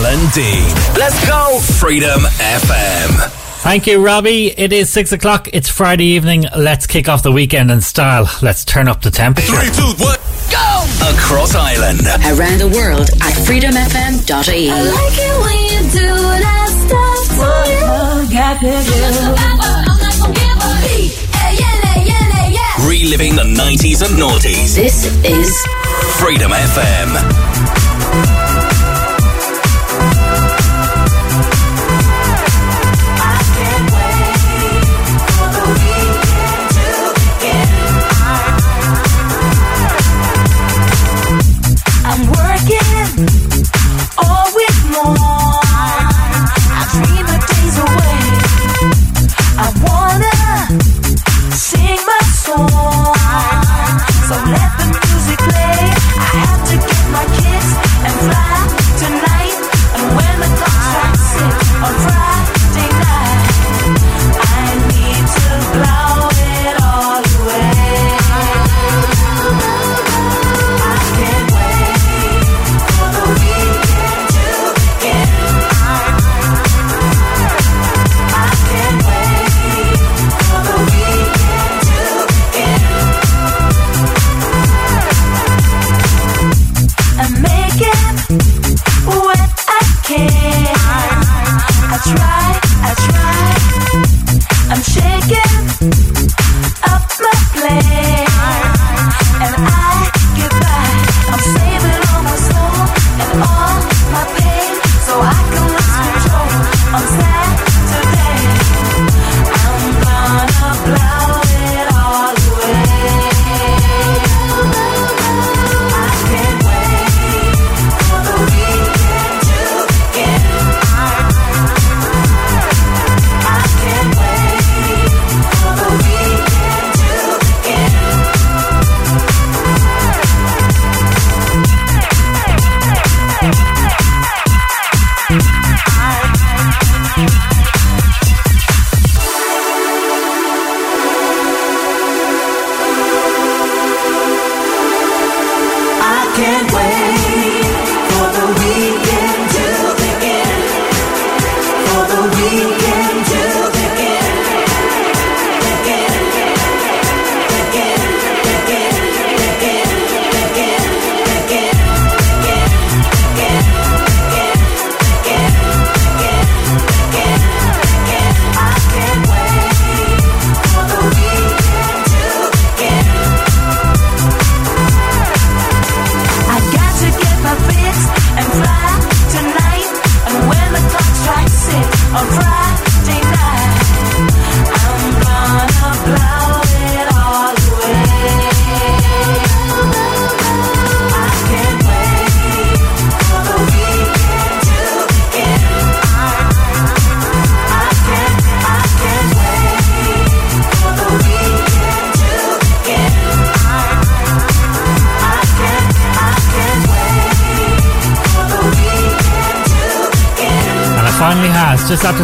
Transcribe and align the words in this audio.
Alan 0.00 0.30
Dean. 0.32 0.64
Let's 0.96 1.26
go. 1.26 1.60
Freedom 1.78 2.20
FM. 2.20 3.30
Thank 3.60 3.86
you, 3.86 4.02
Robbie. 4.02 4.46
It 4.46 4.72
is 4.72 4.90
six 4.90 5.12
o'clock. 5.12 5.50
It's 5.52 5.68
Friday 5.68 6.04
evening. 6.16 6.46
Let's 6.56 6.86
kick 6.86 7.06
off 7.06 7.22
the 7.22 7.30
weekend 7.30 7.70
in 7.70 7.82
style. 7.82 8.26
Let's 8.40 8.64
turn 8.64 8.88
up 8.88 9.02
the 9.02 9.10
temperature. 9.10 9.52
Three, 9.52 9.68
two, 9.68 9.92
one, 10.02 10.16
go! 10.50 10.86
Across 11.12 11.54
Ireland. 11.54 12.00
Around 12.00 12.60
the 12.60 12.68
world 12.74 13.10
at 13.10 13.34
freedomfm.ie. 13.44 14.70
I 14.70 14.80
like 14.80 15.18
it 15.20 15.36
when 15.44 15.60
you 15.68 15.80
do 15.92 16.08
that 16.08 16.70
stuff. 16.86 17.20
To 18.60 18.68
Reliving 22.88 23.36
the 23.36 23.44
90s 23.44 24.00
and 24.00 24.18
noughties. 24.18 24.74
This 24.74 25.04
is 25.26 25.54
Freedom 26.18 26.50
FM. 26.52 28.39
Sing 51.52 51.98
my 52.06 52.18
song. 52.44 52.68
So 54.28 54.34
let 54.52 54.70
the 54.78 54.86
music 54.92 55.38
play. 55.38 55.79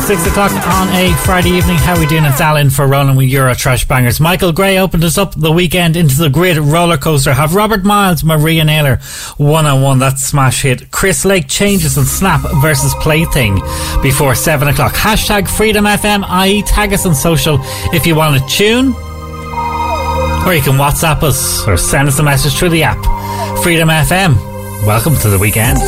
6 0.07 0.25
o'clock 0.29 0.53
on 0.53 0.89
a 0.91 1.13
Friday 1.25 1.51
evening. 1.51 1.79
How 1.79 1.99
we 1.99 2.07
doing? 2.07 2.25
It's 2.25 2.41
Alan 2.41 2.71
for 2.71 2.87
Ronan 2.87 3.17
with 3.17 3.27
Euro 3.27 3.57
Trash 3.57 3.89
Bangers. 3.89 4.21
Michael 4.21 4.53
Gray 4.53 4.79
opened 4.79 5.03
us 5.03 5.19
up 5.19 5.35
the 5.35 5.51
weekend 5.51 5.97
into 5.97 6.15
the 6.17 6.31
grid 6.31 6.59
roller 6.59 6.97
coaster. 6.97 7.35
Have 7.35 7.57
Robert 7.57 7.83
Miles, 7.83 8.23
Maria 8.23 8.63
Nayler 8.63 9.03
one 9.37 9.67
on 9.67 9.83
one. 9.83 9.99
That 9.99 10.21
smash 10.21 10.63
hit. 10.63 10.93
Chris 10.93 11.25
Lake 11.25 11.49
changes 11.49 11.97
and 11.97 12.07
Snap 12.07 12.41
versus 12.63 12.95
Plaything 13.01 13.57
before 14.01 14.37
7 14.37 14.69
o'clock. 14.69 14.93
Hashtag 14.93 15.49
Freedom 15.49 15.85
FM, 15.85 16.25
i.e., 16.25 16.63
tag 16.63 16.93
us 16.93 17.05
on 17.05 17.17
social 17.17 17.59
if 17.93 18.07
you 18.07 18.15
want 18.15 18.41
to 18.41 18.49
tune. 18.49 18.95
Or 20.47 20.55
you 20.55 20.63
can 20.63 20.79
WhatsApp 20.79 21.25
us 21.25 21.67
or 21.67 21.77
send 21.77 22.07
us 22.07 22.21
a 22.21 22.23
message 22.23 22.57
through 22.57 22.71
the 22.71 22.85
app. 22.85 23.03
Freedom 23.61 23.89
FM, 23.89 24.37
welcome 24.87 25.17
to 25.17 25.29
the 25.29 25.39
weekend. 25.41 25.79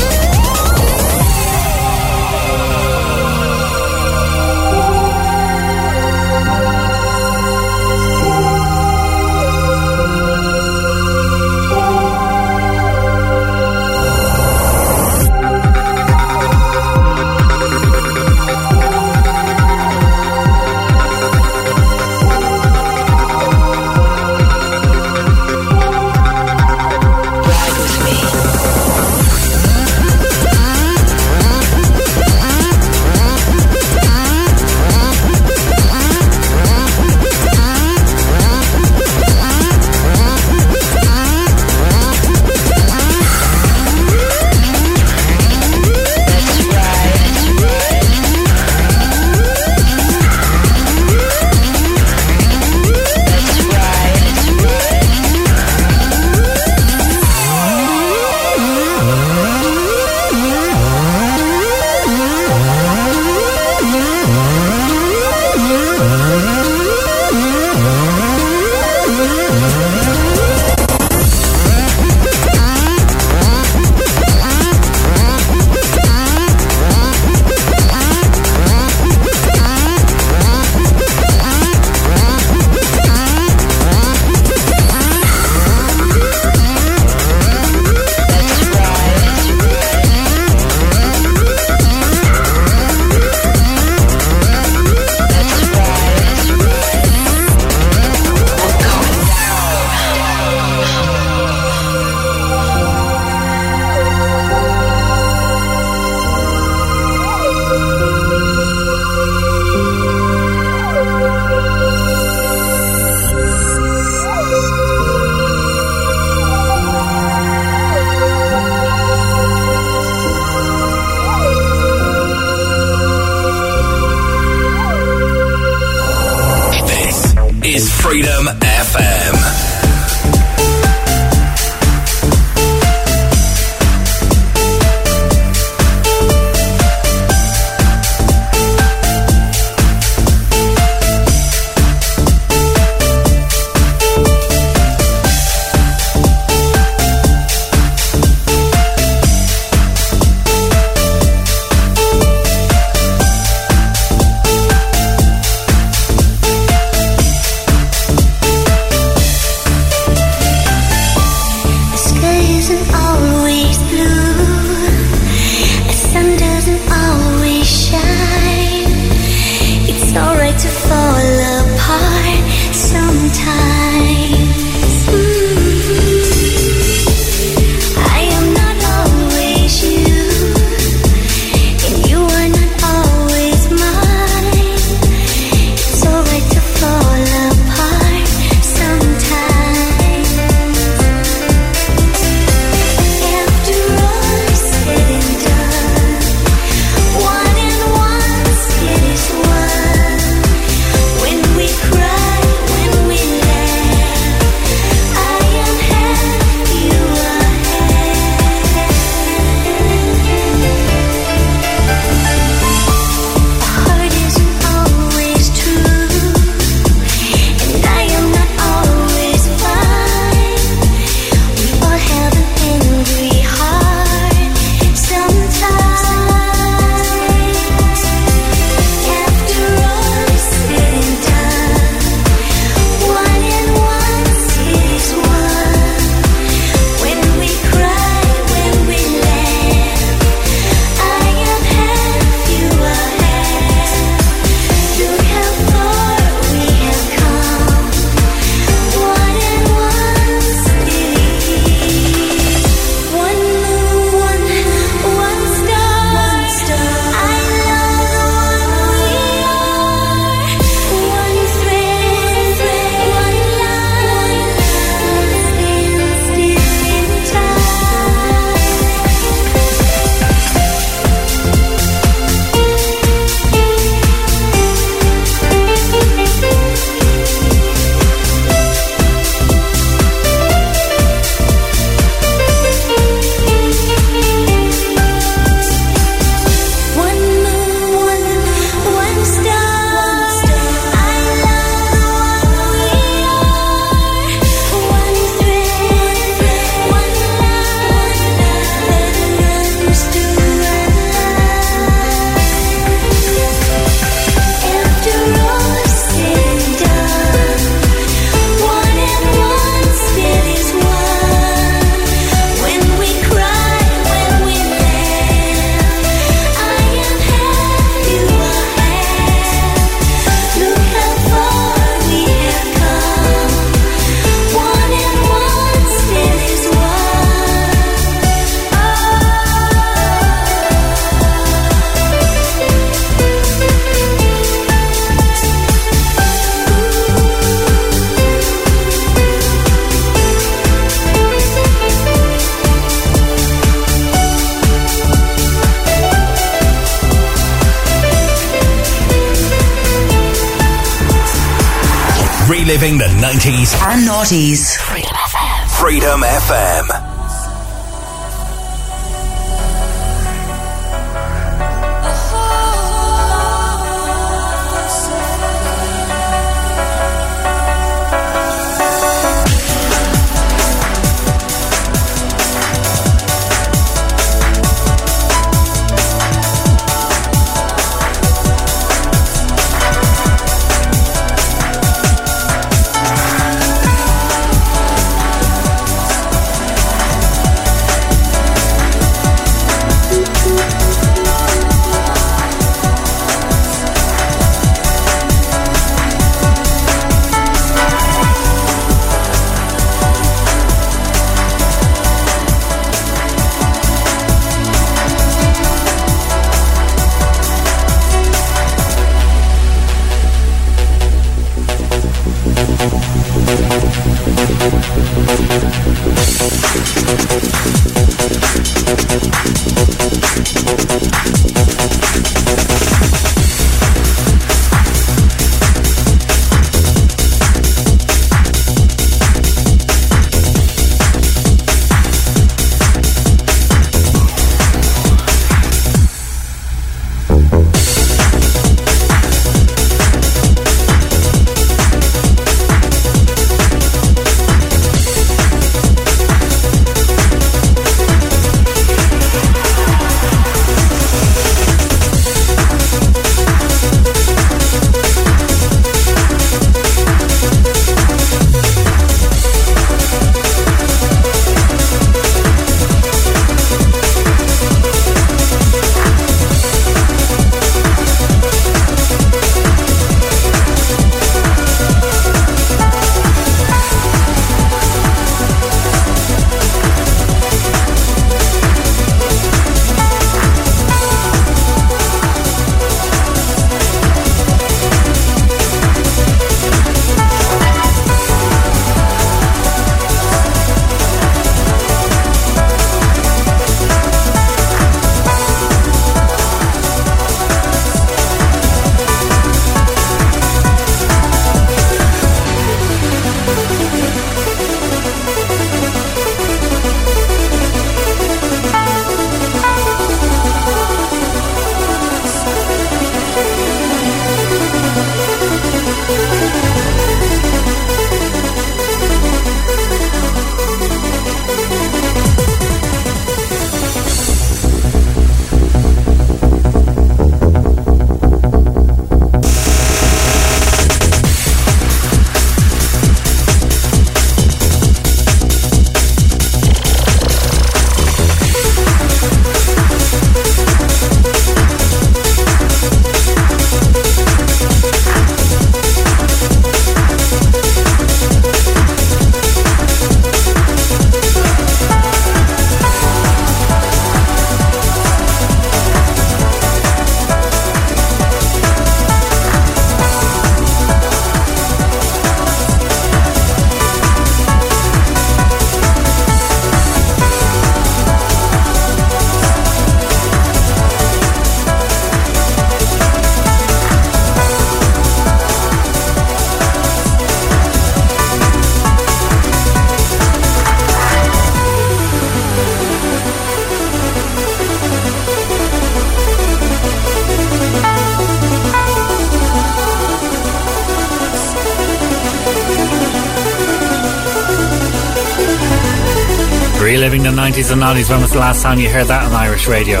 and 597.72 597.82
90s, 597.82 598.10
when 598.10 598.20
was 598.20 598.32
the 598.32 598.38
last 598.38 598.62
time 598.62 598.78
you 598.78 598.88
heard 598.88 599.06
that 599.06 599.24
on 599.24 599.32
Irish 599.32 599.66
radio? 599.66 600.00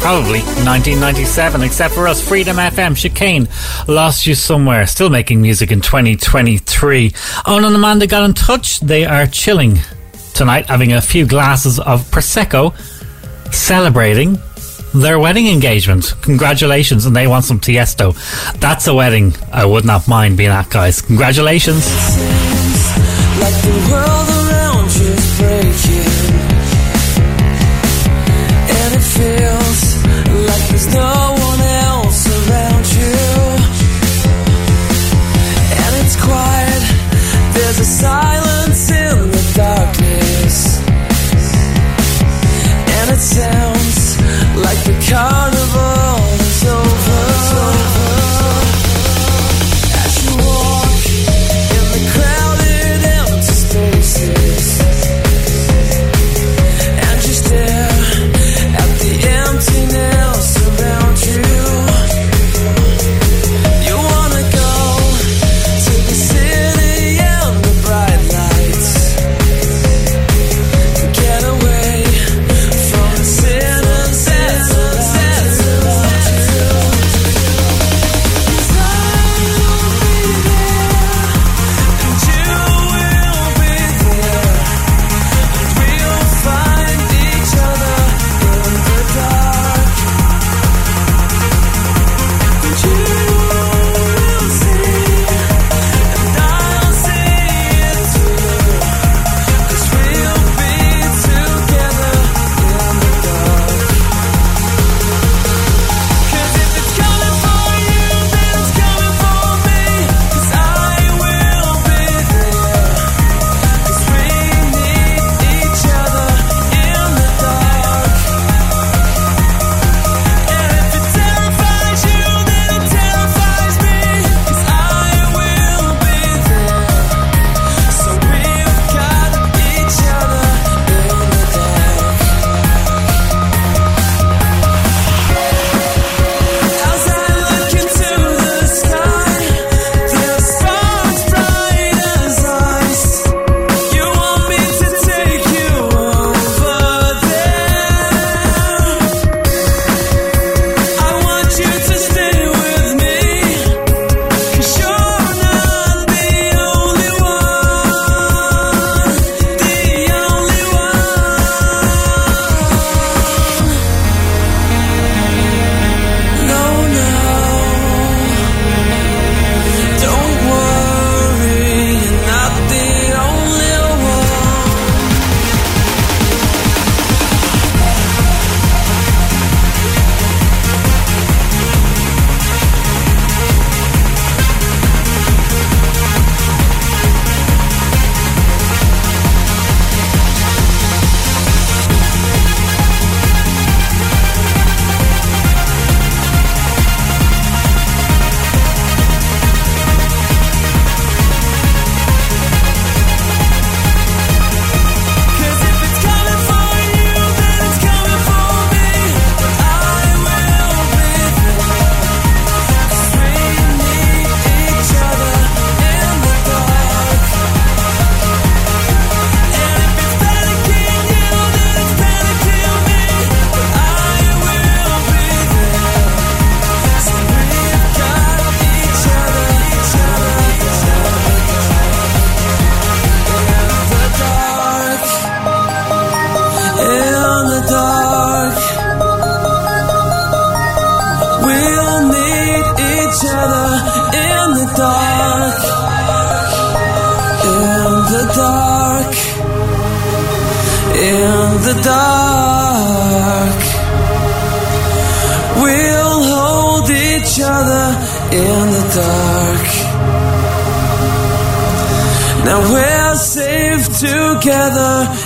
Probably 0.00 0.40
1997, 0.40 1.62
except 1.62 1.94
for 1.94 2.06
us, 2.06 2.26
Freedom 2.26 2.56
FM, 2.56 2.96
Chicane, 2.96 3.48
Lost 3.88 4.26
You 4.26 4.34
Somewhere, 4.34 4.86
still 4.86 5.10
making 5.10 5.42
music 5.42 5.72
in 5.72 5.80
2023. 5.80 7.12
Owen 7.46 7.64
and 7.64 7.74
Amanda 7.74 8.06
got 8.06 8.24
in 8.24 8.34
touch. 8.34 8.80
They 8.80 9.04
are 9.04 9.26
chilling 9.26 9.78
tonight, 10.34 10.66
having 10.66 10.92
a 10.92 11.00
few 11.00 11.26
glasses 11.26 11.80
of 11.80 12.04
Prosecco, 12.10 12.76
celebrating 13.52 14.38
their 14.94 15.18
wedding 15.18 15.48
engagement. 15.48 16.14
Congratulations, 16.22 17.04
and 17.04 17.16
they 17.16 17.26
want 17.26 17.44
some 17.44 17.58
Tiesto. 17.58 18.14
That's 18.60 18.86
a 18.86 18.94
wedding 18.94 19.34
I 19.52 19.64
would 19.64 19.84
not 19.84 20.06
mind 20.06 20.36
being 20.36 20.50
at, 20.50 20.70
guys. 20.70 21.02
Congratulations. 21.02 21.84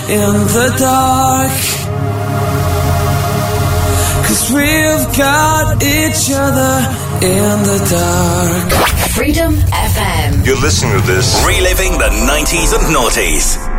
in 0.09 0.33
the 0.57 0.75
dark. 0.77 1.51
Cause 4.27 4.51
we've 4.51 5.17
got 5.17 5.81
each 5.83 6.29
other 6.33 6.73
in 7.25 7.63
the 7.63 7.79
dark. 7.89 9.11
Freedom 9.11 9.53
FM. 9.55 10.45
You're 10.45 10.59
listening 10.59 10.99
to 10.99 11.07
this. 11.07 11.43
Reliving 11.45 11.93
the 11.93 12.09
90s 12.27 12.73
and 12.73 12.95
noughties. 12.95 13.72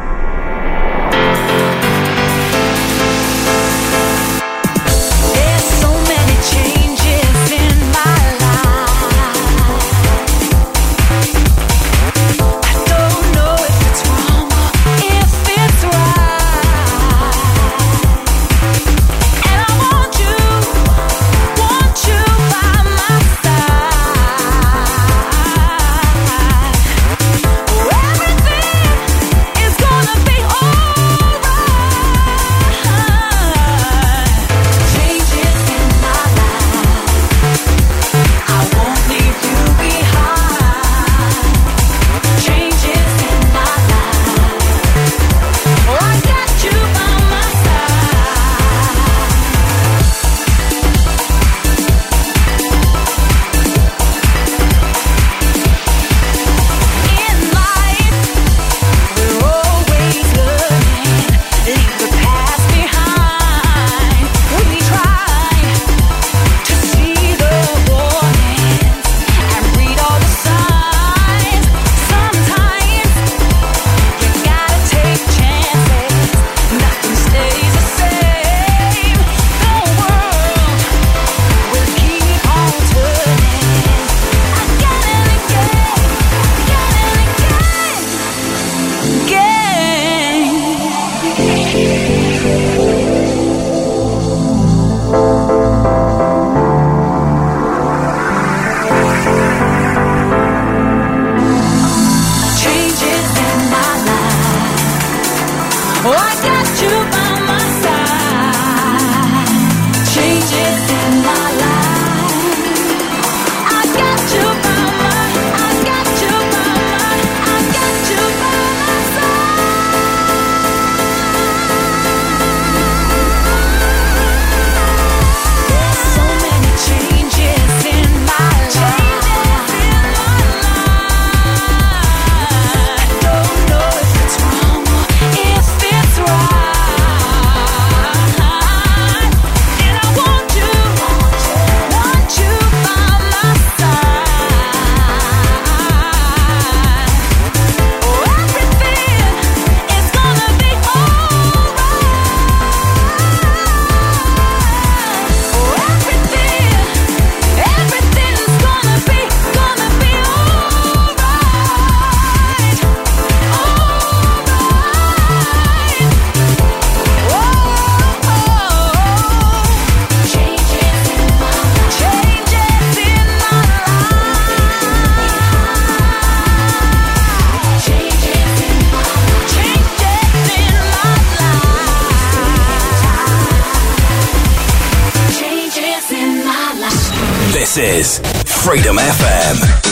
Is 187.94 188.18
Freedom 188.44 188.96
FM. 188.96 189.83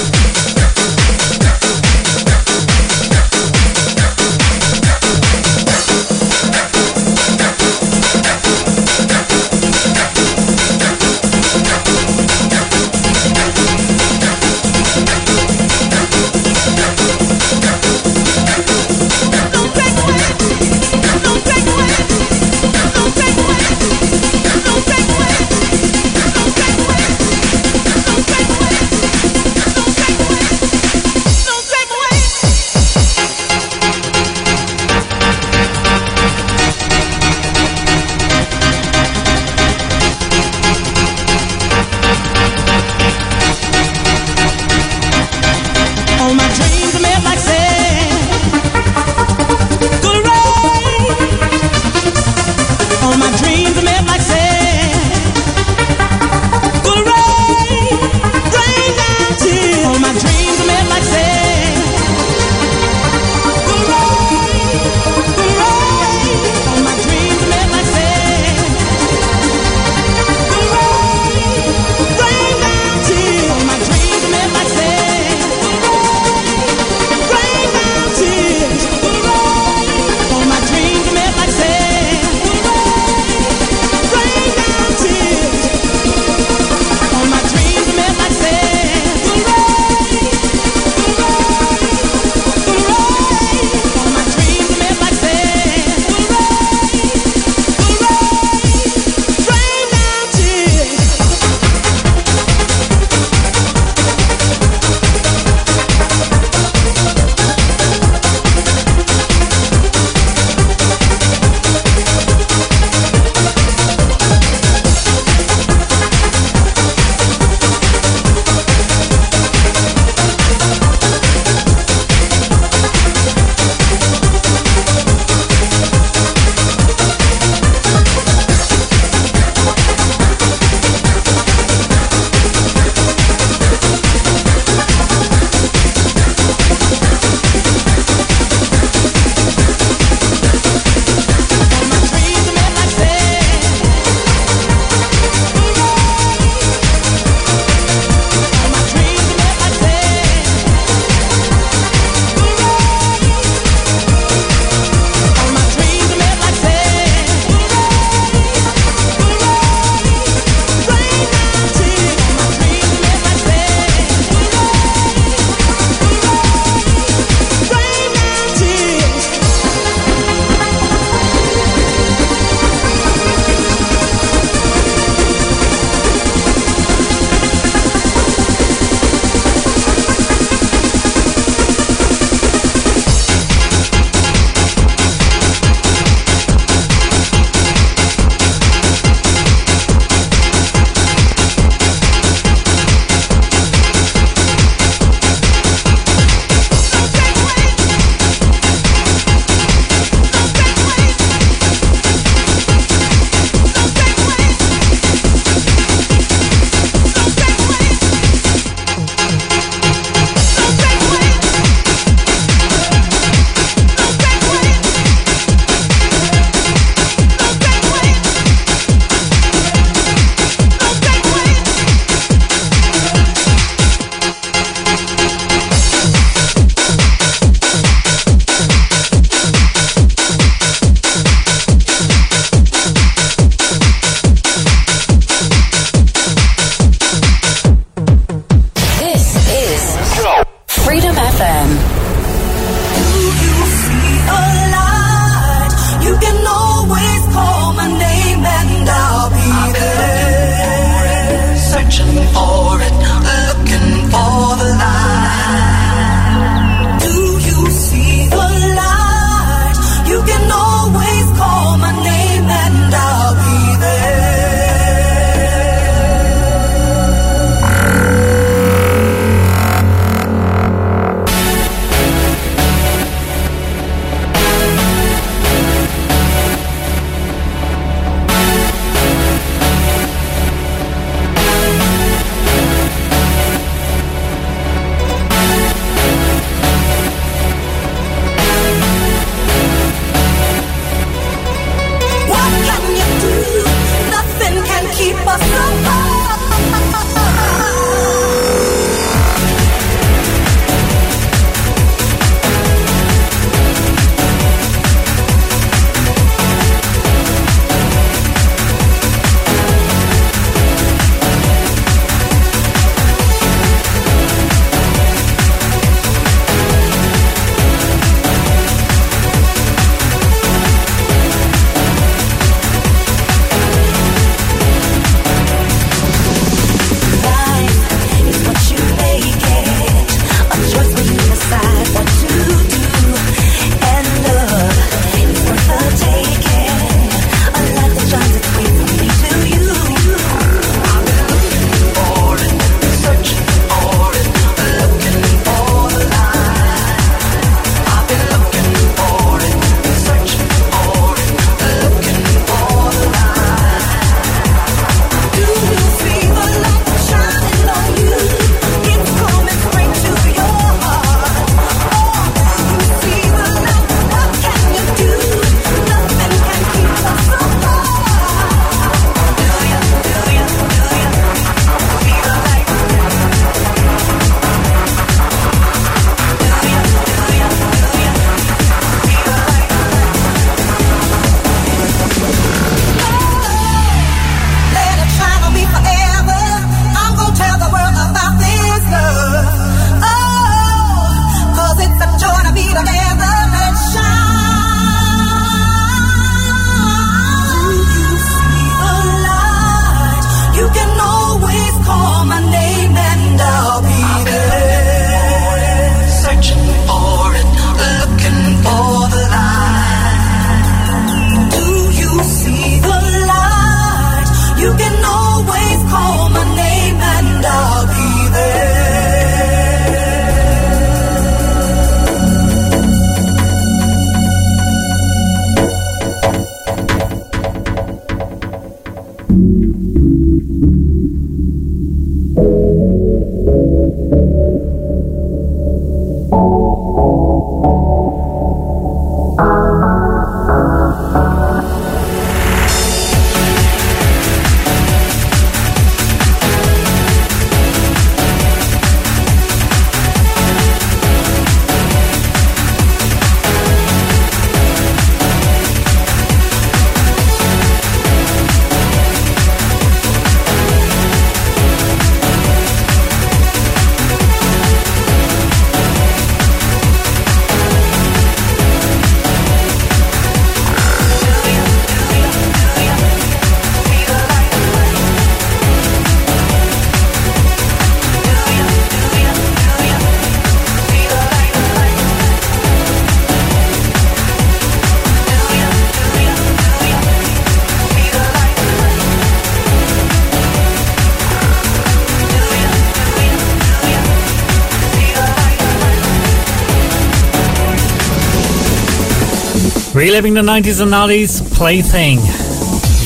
The 500.22 500.28
90s 500.40 500.80
and 500.80 500.92
noughties, 500.92 501.42
Plaything 501.56 502.20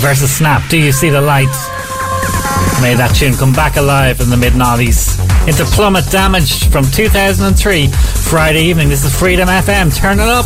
versus 0.02 0.30
Snap. 0.30 0.68
Do 0.68 0.76
you 0.76 0.92
see 0.92 1.08
the 1.08 1.20
light? 1.20 1.46
May 2.82 2.94
that 2.94 3.16
tune 3.16 3.32
come 3.32 3.54
back 3.54 3.76
alive 3.76 4.20
in 4.20 4.28
the 4.28 4.36
mid 4.36 4.52
noughties. 4.52 5.18
Into 5.48 5.64
Plummet 5.64 6.04
Damaged 6.10 6.70
from 6.70 6.84
2003, 6.84 7.88
Friday 7.88 8.64
evening. 8.64 8.90
This 8.90 9.02
is 9.02 9.18
Freedom 9.18 9.48
FM. 9.48 9.96
Turn 9.96 10.20
it 10.20 10.28
up. 10.28 10.44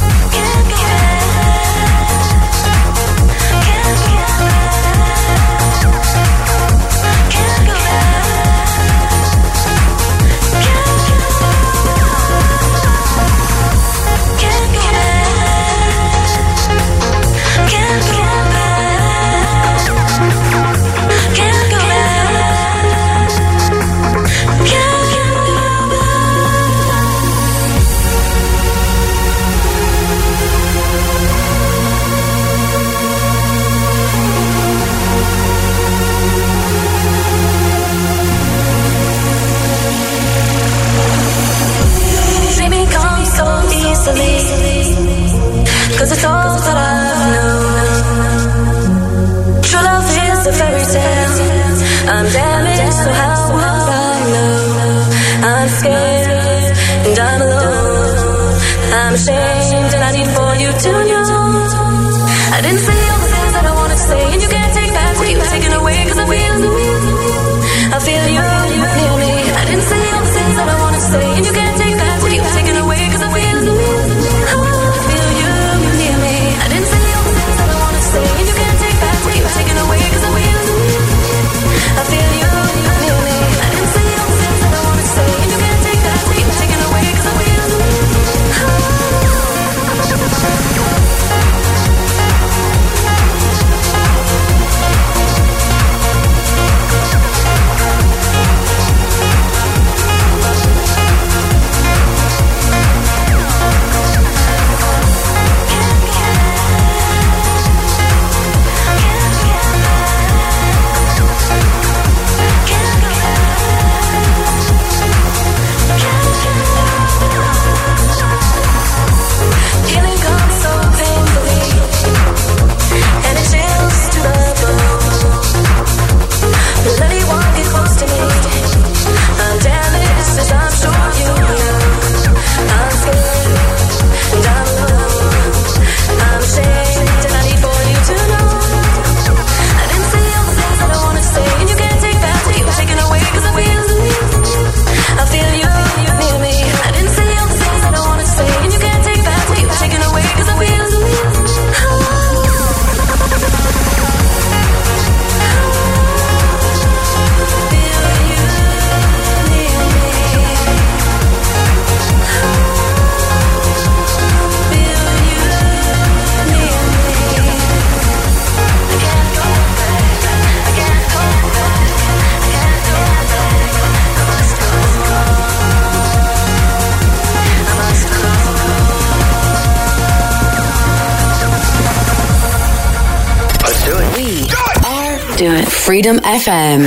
Freedom 185.91 186.19
FM. 186.23 186.87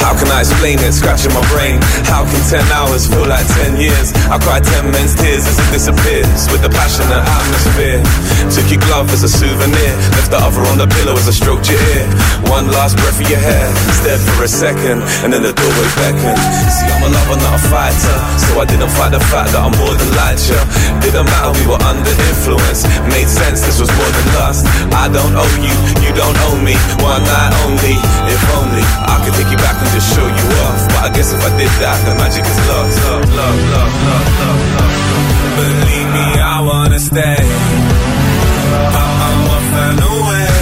How 0.00 0.16
can 0.16 0.32
I 0.32 0.40
explain 0.40 0.80
it? 0.80 0.92
Scratching 0.92 1.34
my 1.36 1.44
brain. 1.52 1.76
How 2.08 2.24
can 2.24 2.40
10 2.48 2.72
hours 2.72 3.04
feel 3.04 3.28
like 3.28 3.44
10 3.68 3.80
years? 3.80 4.16
I 4.32 4.40
cried 4.40 4.64
10 4.64 4.90
men's 4.92 5.14
tears 5.14 5.44
as 5.44 5.60
it 5.60 5.68
disappears 5.76 6.48
with 6.48 6.62
the 6.64 6.70
passionate 6.72 7.20
atmosphere. 7.20 8.00
Took 8.48 8.72
your 8.72 8.80
glove 8.88 9.12
as 9.12 9.24
a 9.24 9.28
souvenir. 9.28 9.92
Left 10.16 10.30
the 10.32 10.40
other 10.40 10.64
on 10.72 10.78
the 10.78 10.88
pillow 10.88 11.12
as 11.20 11.28
I 11.28 11.32
stroked 11.32 11.68
your 11.68 11.80
ear. 11.96 12.08
One 12.48 12.68
last 12.72 12.96
breath 12.96 13.20
of 13.20 13.28
your 13.28 13.44
hair. 13.44 13.68
Stared 14.00 14.20
for 14.20 14.44
a 14.44 14.48
second 14.48 15.04
and 15.20 15.36
then 15.36 15.44
the 15.44 15.52
doorway 15.52 15.88
beckoned. 16.00 16.40
See, 16.72 16.91
I'm 17.02 17.10
a 17.10 17.18
lover, 17.18 17.34
not 17.42 17.58
a 17.58 17.62
fighter. 17.66 18.16
So 18.38 18.62
I 18.62 18.64
didn't 18.64 18.94
fight 18.94 19.10
the 19.10 19.18
fact 19.26 19.50
that 19.50 19.58
I'm 19.58 19.74
more 19.74 19.90
than 19.90 20.10
like 20.14 20.38
you. 20.46 20.54
Didn't 21.02 21.26
matter, 21.26 21.50
we 21.58 21.66
were 21.66 21.82
under 21.82 22.14
influence. 22.30 22.86
Made 23.10 23.26
sense, 23.26 23.58
this 23.66 23.82
was 23.82 23.90
more 23.90 24.06
than 24.06 24.26
lust. 24.38 24.62
I 24.94 25.10
don't 25.10 25.34
owe 25.34 25.56
you, 25.58 25.74
you 25.98 26.14
don't 26.14 26.38
owe 26.46 26.58
me. 26.62 26.78
One 27.02 27.26
night 27.26 27.52
only, 27.66 27.98
if 28.30 28.42
only 28.54 28.86
I 28.86 29.18
could 29.26 29.34
take 29.34 29.50
you 29.50 29.58
back 29.58 29.82
and 29.82 29.90
just 29.90 30.14
show 30.14 30.22
you 30.22 30.46
off. 30.62 30.78
But 30.94 31.02
I 31.02 31.10
guess 31.10 31.34
if 31.34 31.42
I 31.42 31.50
did 31.58 31.72
that, 31.82 31.98
the 32.06 32.14
magic 32.14 32.46
is 32.46 32.60
lost. 32.70 32.94
Love, 33.02 33.26
love, 33.34 33.58
love, 33.74 33.94
love, 34.06 34.28
love, 34.38 34.62
love. 34.78 34.94
Believe 35.58 36.08
me, 36.14 36.26
I 36.38 36.58
wanna 36.62 37.02
stay. 37.02 37.42
I'm, 38.94 39.10
I'm 39.26 39.38
one 39.50 39.66
fan 39.74 39.96
away. 40.06 40.61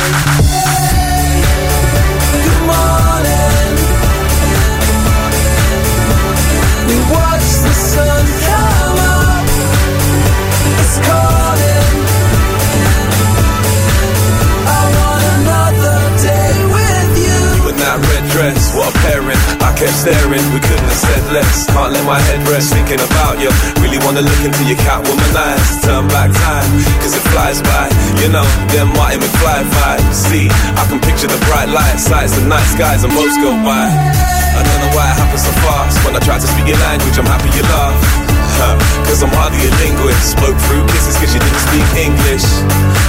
That 18.40 18.56
what 18.72 18.88
a 18.88 18.94
pairing. 19.04 19.40
I 19.60 19.70
kept 19.76 19.92
staring, 19.92 20.44
we 20.56 20.60
couldn't 20.64 20.88
have 20.88 21.02
said 21.04 21.24
less. 21.32 21.68
Can't 21.68 21.92
let 21.92 22.04
my 22.08 22.16
head 22.16 22.40
rest 22.48 22.72
thinking 22.72 23.00
about 23.00 23.36
you. 23.36 23.52
Really 23.84 24.00
wanna 24.00 24.24
look 24.24 24.40
into 24.40 24.64
your 24.64 24.80
Catwoman 24.80 25.34
eyes. 25.36 25.68
Turn 25.84 26.08
back 26.08 26.32
time, 26.32 26.70
cause 27.04 27.12
it 27.12 27.24
flies 27.32 27.60
by. 27.60 27.86
You 28.24 28.32
know, 28.32 28.46
them 28.72 28.88
Martin 28.96 29.20
McFly 29.20 29.60
vibes. 29.68 30.16
See, 30.16 30.48
I 30.48 30.82
can 30.88 31.00
picture 31.04 31.28
the 31.28 31.40
bright 31.48 31.68
lights, 31.68 32.08
sights, 32.08 32.32
the 32.36 32.44
night 32.48 32.68
skies, 32.72 33.04
and 33.04 33.12
boats 33.12 33.36
go 33.36 33.52
by. 33.60 33.86
I 33.88 34.60
don't 34.64 34.80
know 34.88 34.92
why 34.96 35.06
it 35.12 35.16
happens 35.20 35.44
so 35.44 35.52
fast. 35.60 36.00
When 36.04 36.16
I 36.16 36.20
try 36.20 36.38
to 36.40 36.48
speak 36.48 36.66
your 36.66 36.80
language, 36.80 37.16
I'm 37.20 37.28
happy 37.28 37.50
you 37.52 37.64
laugh 37.68 38.19
huh? 38.60 38.76
Cause 39.08 39.24
I'm 39.24 39.32
hardly 39.32 39.64
a 39.64 39.72
linguist. 39.80 40.36
Spoke 40.36 40.58
through 40.68 40.84
kisses 40.92 41.16
cause 41.16 41.32
didn't 41.32 41.62
speak 41.64 41.88
English. 41.96 42.46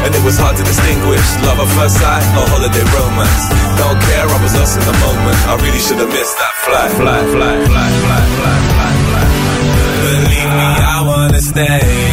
And 0.08 0.12
it 0.16 0.24
was 0.24 0.40
hard 0.40 0.56
to 0.58 0.64
distinguish 0.64 1.28
love 1.44 1.60
at 1.60 1.70
first 1.76 2.00
sight 2.00 2.24
holiday 2.34 2.86
romance. 2.96 3.44
Don't 3.78 4.00
care, 4.08 4.26
I 4.26 4.38
was 4.40 4.54
lost 4.56 4.80
in 4.80 4.84
the 4.88 4.98
moment. 5.04 5.38
I 5.52 5.54
really 5.60 5.82
should 5.84 6.00
have 6.00 6.10
missed 6.10 6.38
that 6.40 6.54
fly, 6.66 6.88
fly, 6.96 7.20
fly, 7.36 7.56
fly, 7.68 7.90
fly, 8.02 8.22
fly, 8.40 8.58
fly, 8.72 8.94
fly. 9.08 9.26
Believe 10.02 10.52
me, 10.60 10.70
I 10.96 11.00
wanna 11.06 11.42
stay. 11.42 12.11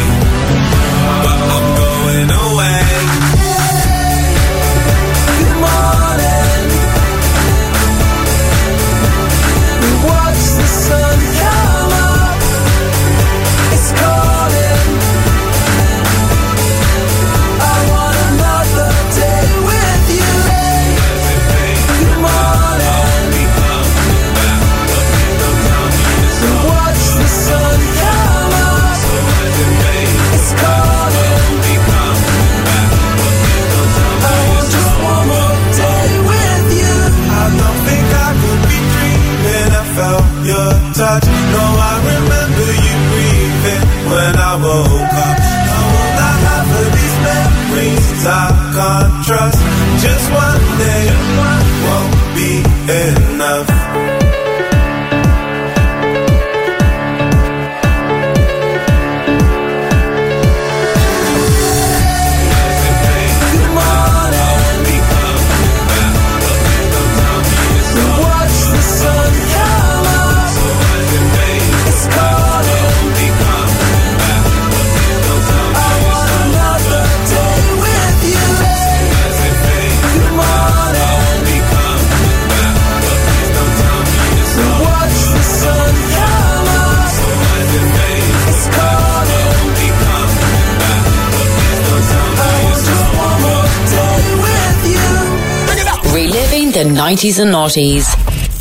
90s 97.09 97.39
and 97.39 97.51
noughties. 97.51 98.05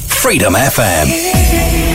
Freedom 0.09 0.55
FM. 0.55 1.88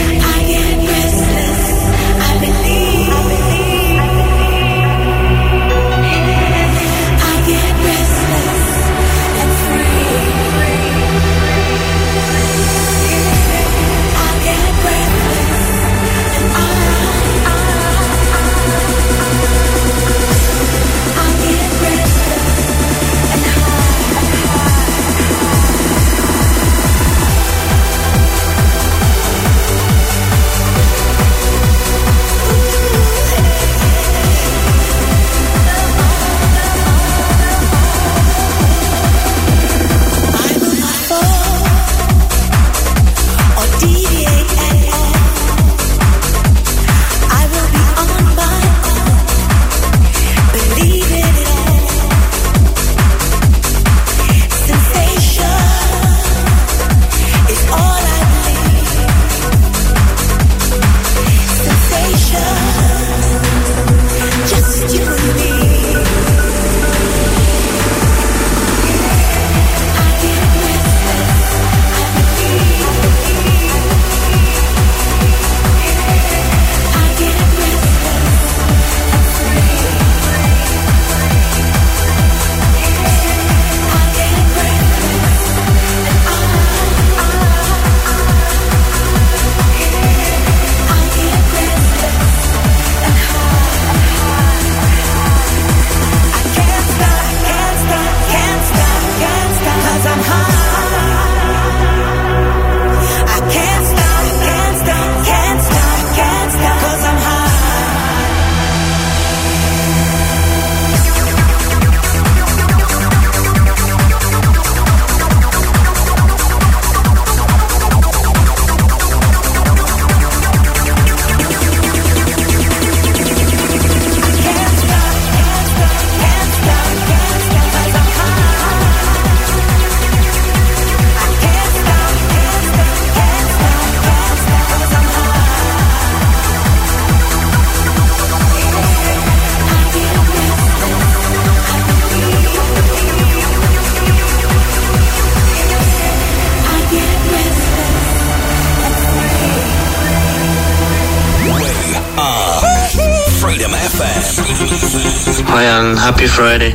Friday. 156.34 156.74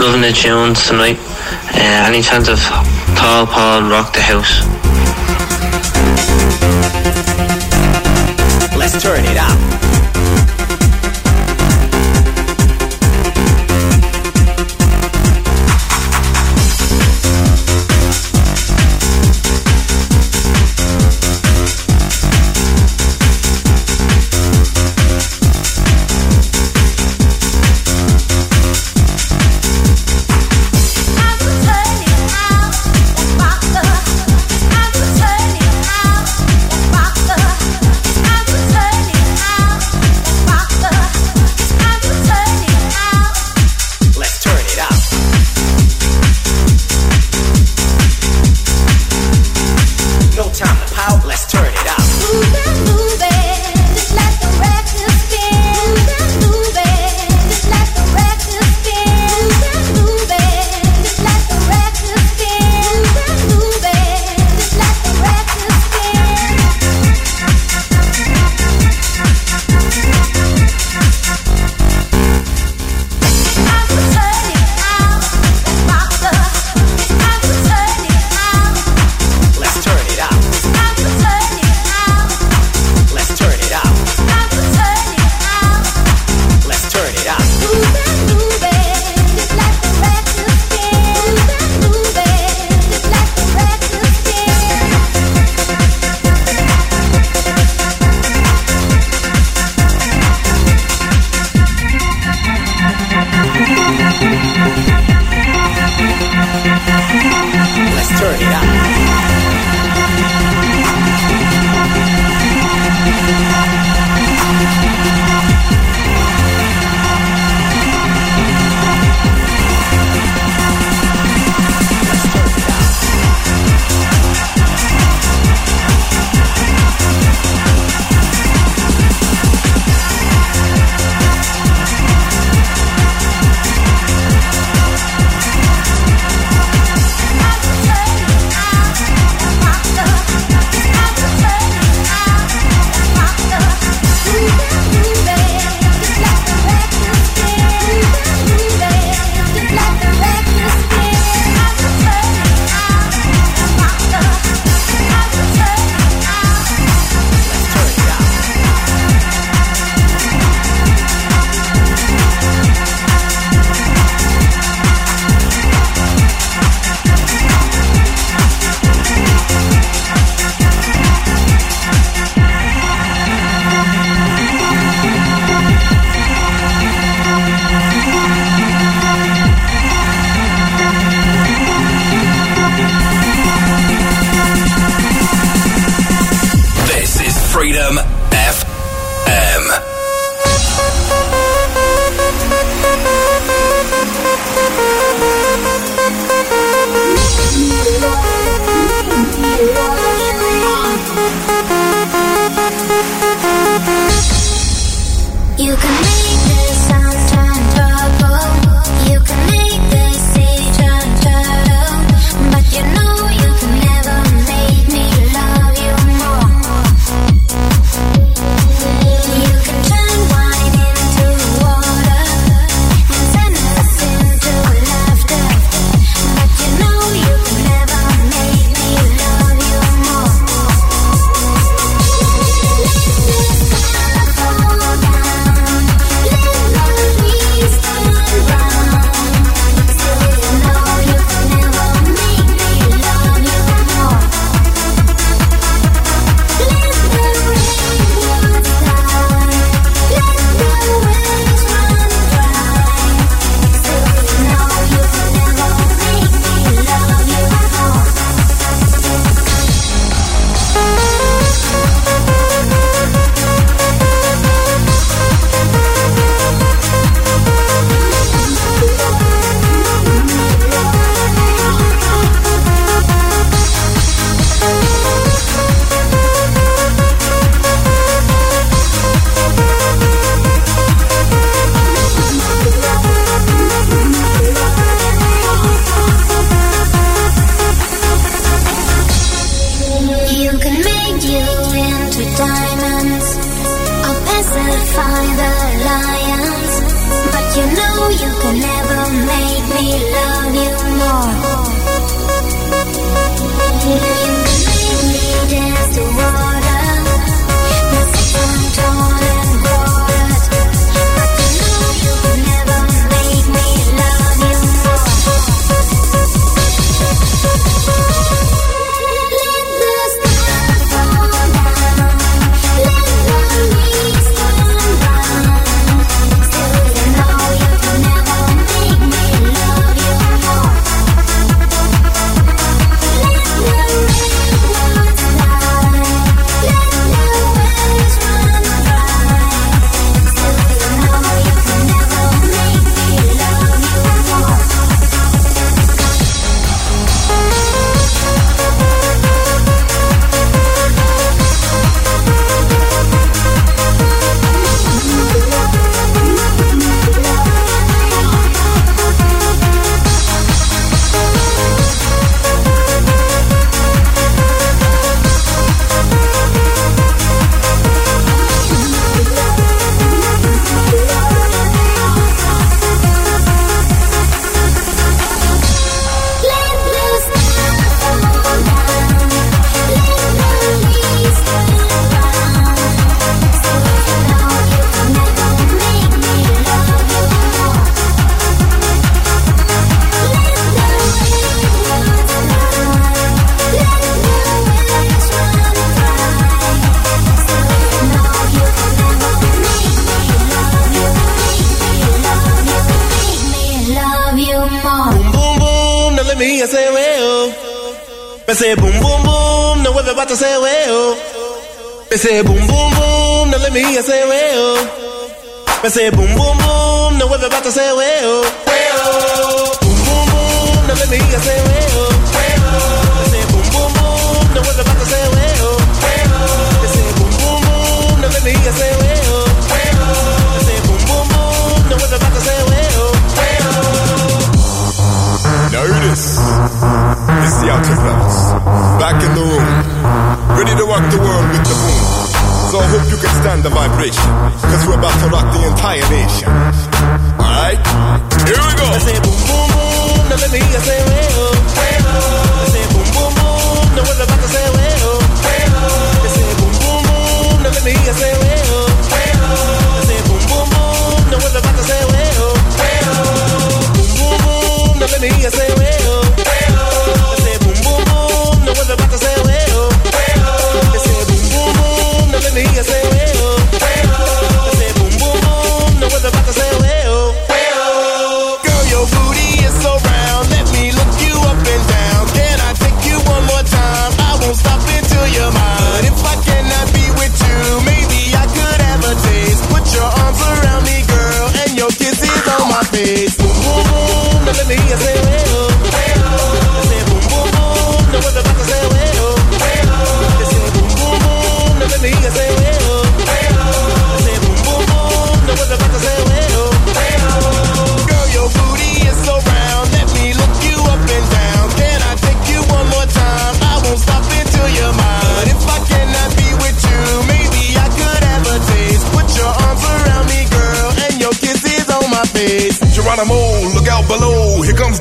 Loving 0.00 0.22
the 0.22 0.32
tunes 0.32 0.86
tonight. 0.86 1.18
Uh, 1.74 2.08
any 2.08 2.22
chance 2.22 2.48
of 2.48 2.58
Paul 3.16 3.46
Paul 3.46 3.82
rock 3.90 4.14
the 4.14 4.22
house? 4.22 4.73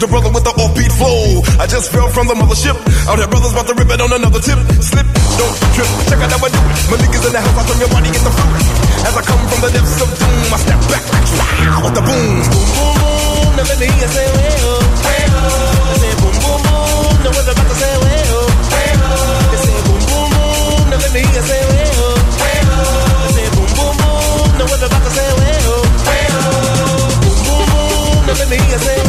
the 0.04 0.12
brother 0.12 0.32
with 0.36 0.44
the 0.44 0.52
offbeat 0.60 0.92
flow. 1.00 1.40
I 1.64 1.66
just 1.66 1.88
fell 1.88 2.12
from 2.12 2.28
the 2.28 2.36
mothership. 2.36 2.76
Out 3.08 3.16
here, 3.16 3.28
brothers 3.32 3.56
about 3.56 3.72
to 3.72 3.76
rip 3.80 3.88
it 3.88 4.04
on 4.04 4.12
another 4.12 4.44
tip. 4.44 4.60
Slip, 4.84 5.08
don't 5.40 5.56
trip. 5.72 5.88
Check 6.12 6.20
out 6.20 6.28
how 6.28 6.44
I 6.44 6.50
do 6.52 6.60
it. 6.60 6.76
My 6.92 6.98
niggas 7.00 7.24
in 7.24 7.32
the 7.32 7.40
house, 7.40 7.56
I 7.56 7.64
turn 7.64 7.80
your 7.80 7.88
body 7.88 8.12
in 8.12 8.20
the 8.20 8.34
fluid. 8.36 8.64
As 9.08 9.16
I 9.16 9.24
come 9.24 9.40
from 9.48 9.60
the 9.64 9.70
depths 9.72 10.04
of 10.04 10.10
doom, 10.12 10.52
I 10.52 10.60
step 10.60 10.80
back 10.92 11.04
wow, 11.08 11.88
with 11.88 11.96
the 11.96 12.04
boom. 12.04 12.36
Boom, 12.52 12.68
boom, 12.76 12.94
boom. 13.00 13.48
Now 13.56 13.64
let 13.64 13.78
me 13.80 13.88
hear 13.96 14.10
say, 14.12 14.28
way 14.28 14.52
oh, 14.68 14.84
way 15.08 15.24
oh. 15.24 15.88
I 15.88 15.96
say, 16.04 16.14
boom, 16.20 16.36
boom, 16.36 16.60
boom. 16.68 17.16
Now 17.24 17.32
we're 17.32 17.48
about 17.48 17.64
to 17.64 17.76
say, 17.80 17.94
way 18.04 18.20
oh, 18.28 18.44
way 18.76 18.92
oh. 19.08 19.40
They 19.56 19.60
say, 19.64 19.78
boom, 19.88 20.02
boom, 20.04 20.28
boom. 20.36 20.84
Now 20.92 21.00
let 21.00 21.12
me 21.16 21.22
hear 21.32 21.44
say, 21.48 21.62
way 21.64 21.88
oh, 22.04 22.20
way 22.44 22.60
oh. 22.60 23.24
They 23.24 23.32
say, 23.40 23.48
boom, 23.56 23.72
boom. 23.72 24.52
Now 24.60 24.68
we're 24.68 24.84
oh, 24.84 24.84
oh. 24.84 24.90
about 24.92 25.04
to 25.08 25.12
say, 25.16 25.28
way 25.40 25.56
oh, 25.64 25.80
way 26.04 26.28
oh. 26.28 27.08
Boom, 27.24 27.40
boom, 27.40 27.64
boom. 27.72 28.20
Now 28.28 28.36
let 28.36 28.48
me 28.52 28.60
hear 28.68 28.82
say, 28.84 29.00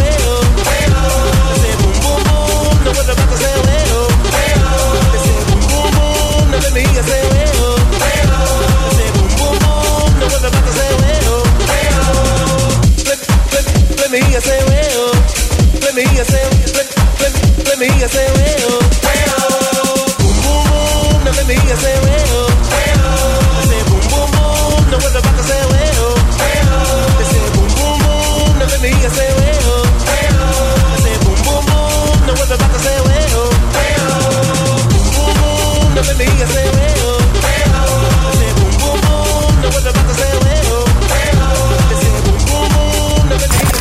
Say, 29.14 29.32
well. 29.36 29.83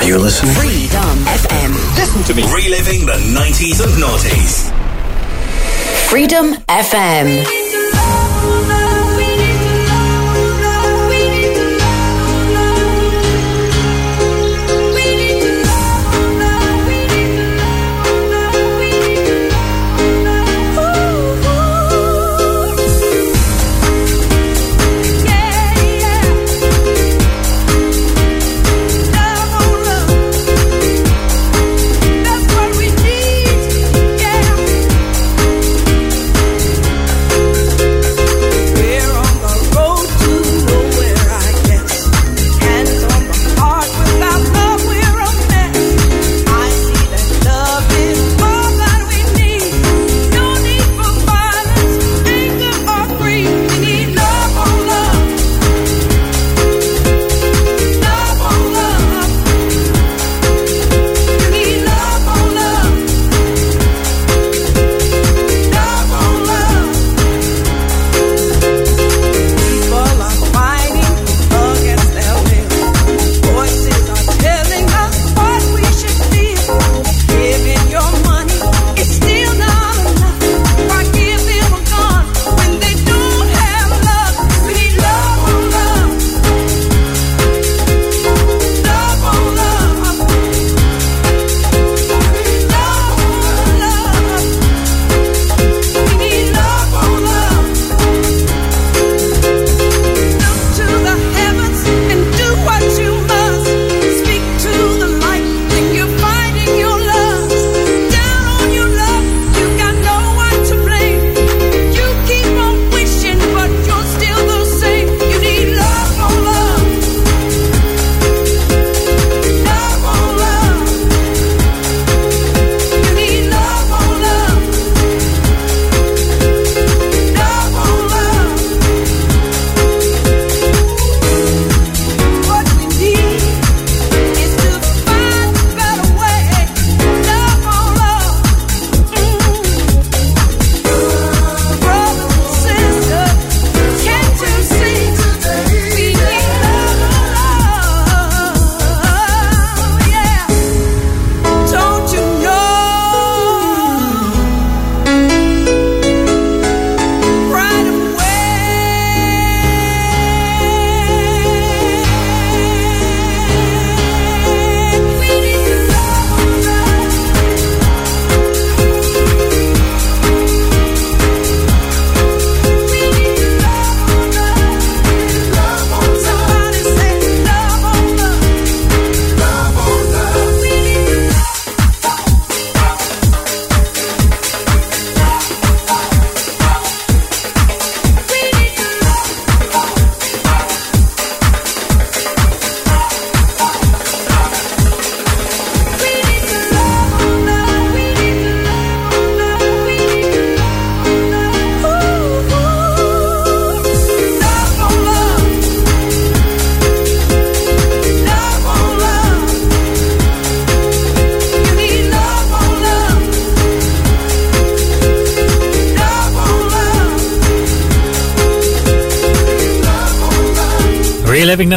You're 0.06 0.20
listening. 0.20 0.54
Freedom 0.54 1.18
FM. 1.26 1.98
Listen 1.98 2.24
to 2.24 2.34
me. 2.36 2.44
Reliving 2.54 3.06
the 3.06 3.14
90s 3.14 3.82
and 3.82 3.94
noughties. 4.04 4.72
Freedom 6.08 6.54
FM. 6.68 7.63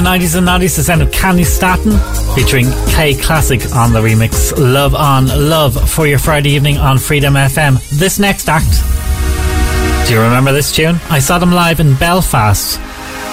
90s 0.06 0.36
and 0.36 0.46
90s, 0.46 0.76
the 0.76 0.84
sound 0.84 1.02
of 1.02 1.10
Candi 1.10 1.44
Staton 1.44 1.98
featuring 2.36 2.66
K 2.94 3.12
Classic 3.12 3.60
on 3.74 3.92
the 3.92 3.98
remix 3.98 4.56
Love 4.56 4.94
on 4.94 5.26
Love 5.26 5.90
for 5.90 6.06
your 6.06 6.20
Friday 6.20 6.50
evening 6.50 6.76
on 6.76 6.96
Freedom 6.96 7.34
FM. 7.34 7.80
This 7.98 8.20
next 8.20 8.48
act, 8.48 8.70
do 10.06 10.14
you 10.14 10.20
remember 10.20 10.52
this 10.52 10.72
tune? 10.72 10.94
I 11.10 11.18
saw 11.18 11.40
them 11.40 11.50
live 11.50 11.80
in 11.80 11.96
Belfast. 11.96 12.78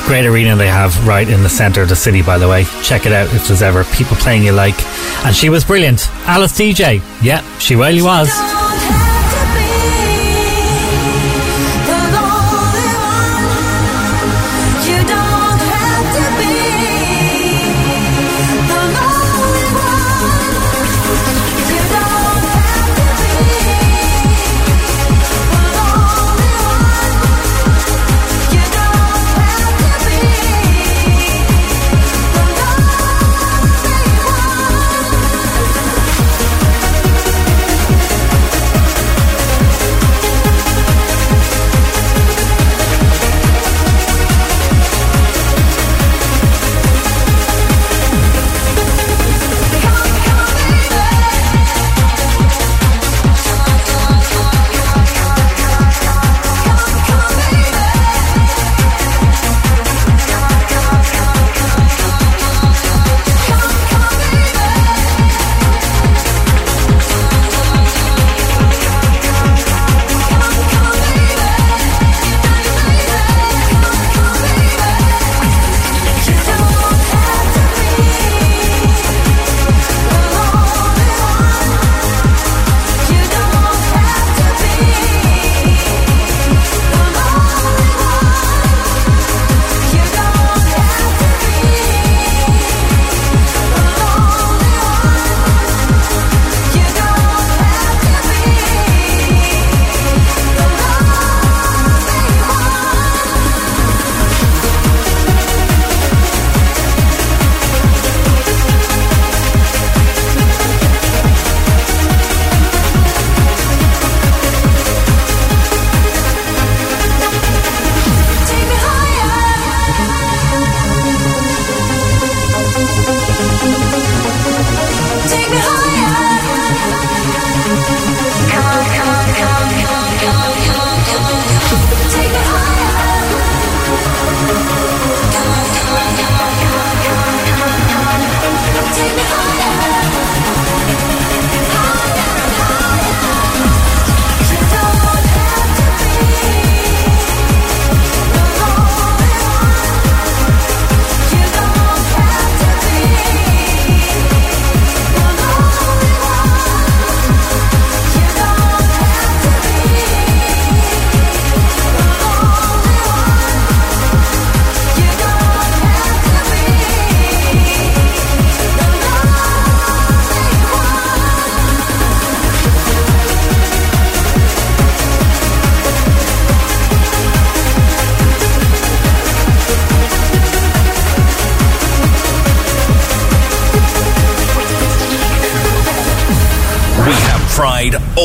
Great 0.07 0.25
arena 0.25 0.55
they 0.55 0.67
have 0.67 1.07
right 1.07 1.29
in 1.29 1.43
the 1.43 1.49
centre 1.49 1.83
of 1.83 1.89
the 1.89 1.95
city, 1.95 2.23
by 2.23 2.39
the 2.39 2.49
way. 2.49 2.65
Check 2.81 3.05
it 3.05 3.11
out 3.11 3.31
if 3.35 3.47
there's 3.47 3.61
ever 3.61 3.83
people 3.95 4.17
playing 4.17 4.41
you 4.41 4.51
like. 4.51 4.75
And 5.25 5.35
she 5.35 5.49
was 5.49 5.63
brilliant. 5.63 6.09
Alice 6.25 6.53
Deejay. 6.53 7.03
Yeah, 7.21 7.43
she 7.59 7.75
really 7.75 8.01
was. 8.01 8.29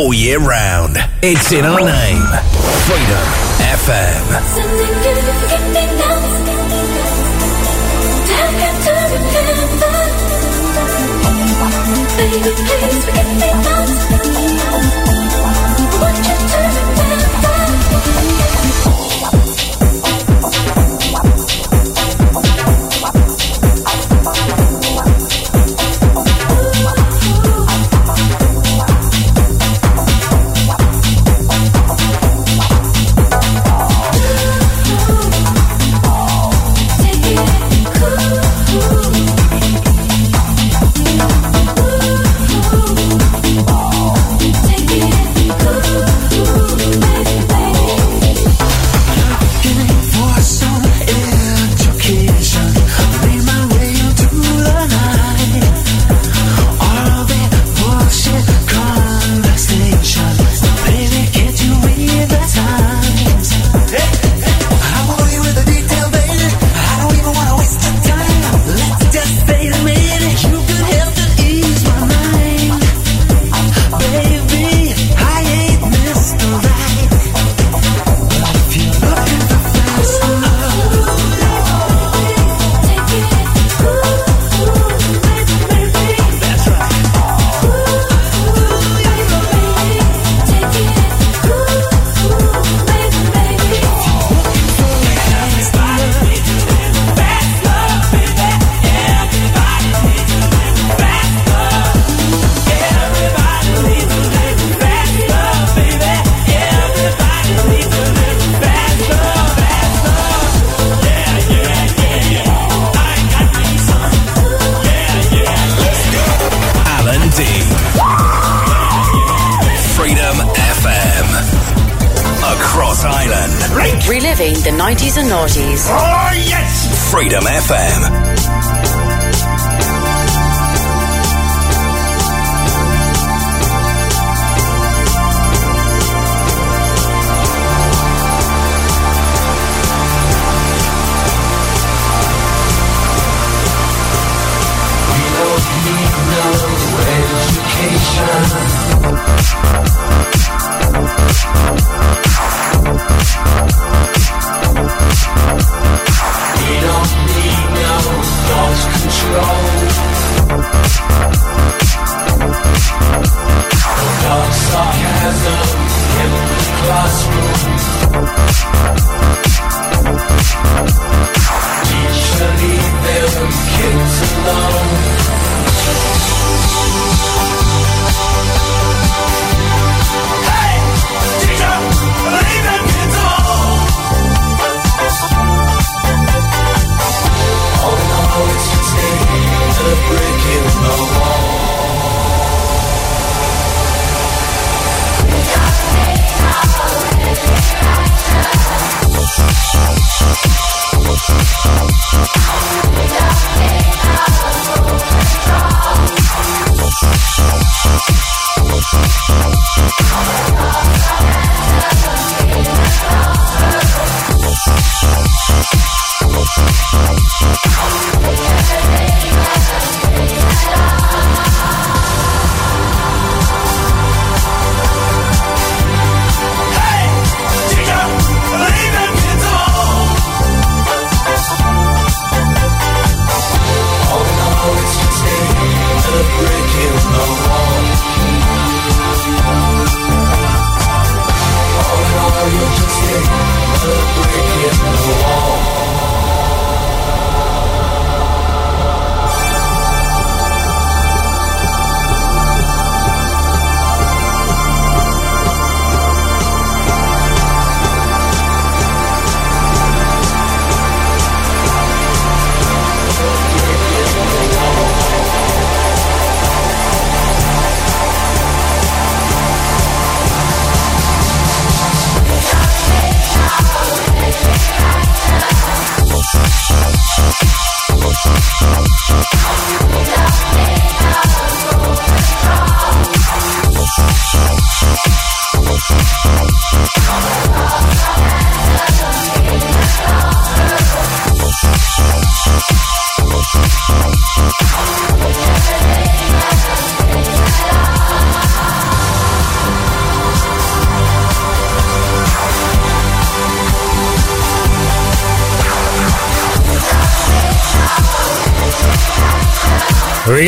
All 0.09 0.15
year 0.15 0.39
round. 0.39 0.97
It's 1.23 1.53
in 1.53 1.67
our 1.67 1.81
name. 1.81 2.23
Freedom 2.87 3.27
FM. 3.77 4.39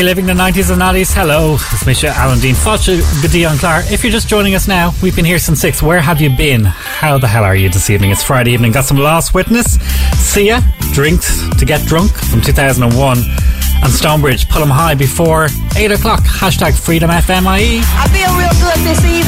Reliving 0.01 0.25
the 0.25 0.33
90s 0.33 0.71
and 0.71 0.81
90s. 0.81 1.13
Hello, 1.13 1.53
it's 1.53 1.85
Misha 1.85 2.07
Alan 2.07 2.39
Dean 2.39 2.55
Focha 2.55 2.97
Gideon 3.21 3.55
Clark. 3.59 3.91
If 3.91 4.03
you're 4.03 4.11
just 4.11 4.27
joining 4.27 4.55
us 4.55 4.67
now, 4.67 4.93
we've 5.03 5.15
been 5.15 5.25
here 5.25 5.37
since 5.37 5.61
6. 5.61 5.83
Where 5.83 6.01
have 6.01 6.19
you 6.19 6.35
been? 6.35 6.63
How 6.65 7.19
the 7.19 7.27
hell 7.27 7.43
are 7.43 7.55
you 7.55 7.69
this 7.69 7.87
evening? 7.91 8.09
It's 8.09 8.23
Friday 8.23 8.49
evening. 8.49 8.71
Got 8.71 8.85
some 8.85 8.97
Lost 8.97 9.35
Witness. 9.35 9.79
See 10.17 10.47
ya. 10.47 10.61
Drinks 10.93 11.47
to 11.59 11.65
get 11.65 11.85
drunk 11.85 12.11
from 12.13 12.41
2001. 12.41 13.19
And 13.83 13.91
Stonebridge, 13.93 14.49
pull 14.49 14.63
'em 14.63 14.71
high 14.71 14.95
before 14.95 15.49
8 15.75 15.91
o'clock. 15.91 16.21
Hashtag 16.23 16.73
Freedom 16.73 17.11
FMIE. 17.11 17.83
I 17.95 18.07
feel 18.09 18.33
real 18.35 18.53
good 18.57 18.83
this 18.83 19.05
evening. 19.05 19.20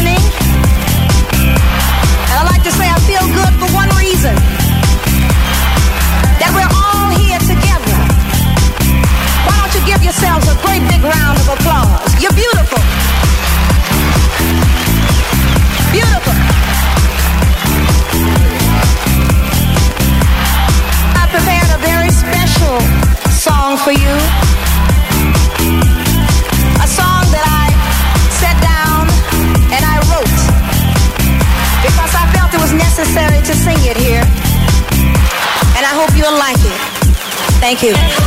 Thank 37.76 38.19
you. 38.19 38.22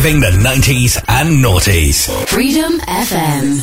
Reliving 0.00 0.20
the 0.20 0.30
90s 0.30 0.96
and 1.08 1.44
noughties. 1.44 2.08
Freedom 2.26 2.80
FM. 2.80 3.60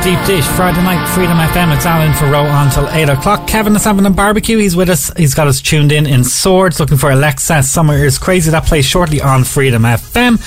Deep 0.00 0.24
Dish. 0.26 0.46
Friday 0.46 0.82
night, 0.82 1.06
Freedom 1.14 1.36
FM. 1.36 1.74
It's 1.74 1.84
Alan 1.84 2.14
for 2.14 2.26
Row 2.26 2.46
until 2.46 2.88
8 2.88 3.08
o'clock. 3.10 3.46
Kevin 3.46 3.74
is 3.76 3.84
having 3.84 4.06
a 4.06 4.10
barbecue. 4.10 4.56
He's 4.56 4.74
with 4.74 4.88
us. 4.88 5.10
He's 5.16 5.34
got 5.34 5.48
us 5.48 5.60
tuned 5.60 5.92
in 5.92 6.06
in 6.06 6.24
Swords, 6.24 6.78
looking 6.78 6.96
for 6.96 7.10
Alexia. 7.10 7.62
Summer 7.62 7.96
is 8.04 8.18
Crazy. 8.18 8.50
That 8.50 8.64
plays 8.64 8.86
shortly 8.86 9.20
on 9.20 9.44
Freedom 9.44 9.82
FM. 9.82 10.38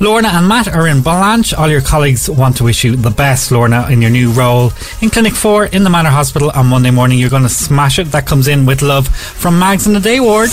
Lorna 0.00 0.28
and 0.28 0.48
Matt 0.48 0.68
are 0.68 0.86
in 0.86 1.02
Blanch. 1.02 1.52
All 1.52 1.68
your 1.68 1.80
colleagues 1.80 2.30
want 2.30 2.56
to 2.58 2.64
wish 2.64 2.84
you 2.84 2.96
the 2.96 3.10
best, 3.10 3.50
Lorna, 3.50 3.88
in 3.90 4.00
your 4.00 4.10
new 4.10 4.30
role 4.32 4.72
in 5.02 5.10
Clinic 5.10 5.34
4 5.34 5.66
in 5.66 5.82
the 5.82 5.90
Mater 5.90 6.10
Hospital 6.10 6.50
on 6.50 6.66
Monday 6.66 6.90
morning. 6.90 7.18
You're 7.18 7.30
going 7.30 7.42
to 7.42 7.48
smash 7.48 7.98
it. 7.98 8.12
That 8.12 8.26
comes 8.26 8.48
in 8.48 8.66
with 8.66 8.82
love 8.82 9.08
from 9.08 9.58
Mags 9.58 9.86
in 9.86 9.92
the 9.92 10.00
Day 10.00 10.20
Ward. 10.20 10.50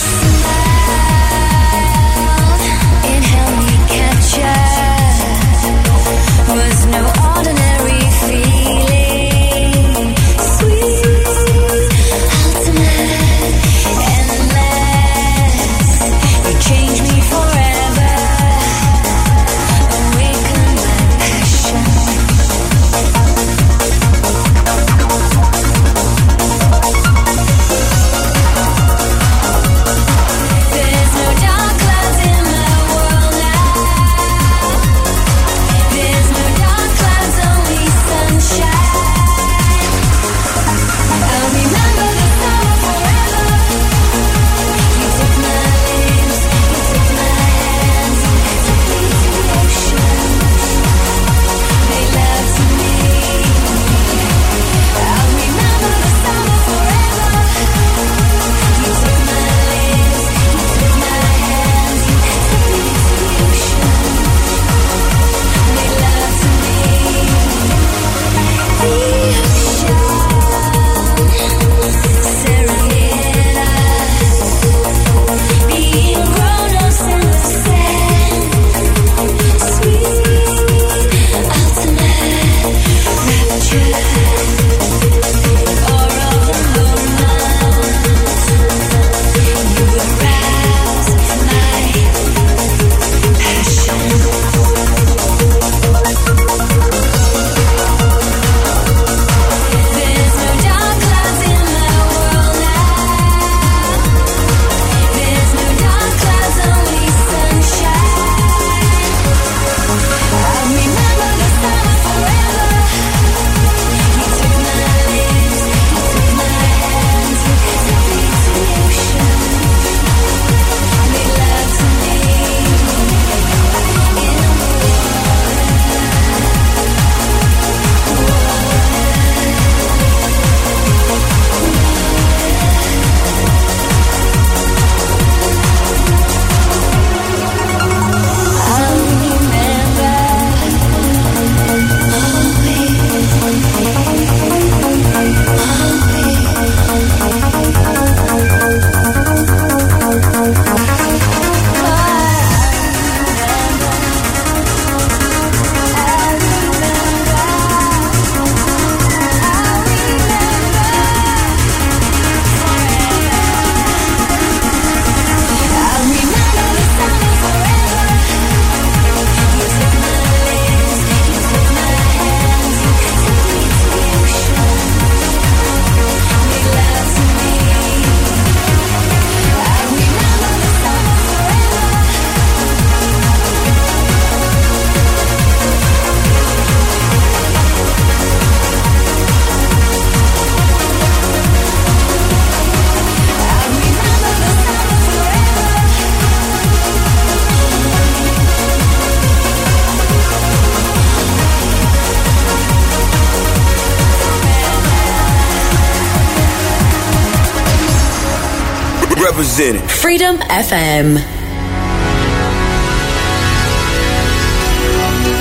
Representing. 209.53 209.87
Freedom 209.87 210.37
FM. 210.49 211.21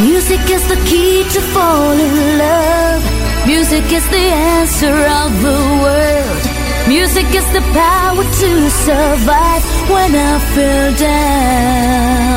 Music 0.03 0.41
is 0.51 0.69
the 0.69 0.77
key 0.85 1.25
to 1.33 1.41
fall 1.41 1.93
in 1.93 2.39
love. 2.39 3.03
Music 3.47 3.91
is 3.91 4.07
the 4.11 4.29
answer 4.59 4.93
of 4.93 5.41
the 5.41 5.57
world. 5.83 6.43
Music 6.89 7.25
is 7.35 7.47
the 7.53 7.63
power 7.73 8.23
to 8.23 8.71
survive 8.85 9.65
when 9.89 10.15
I 10.15 10.39
feel 10.53 10.93
down. 11.09 12.33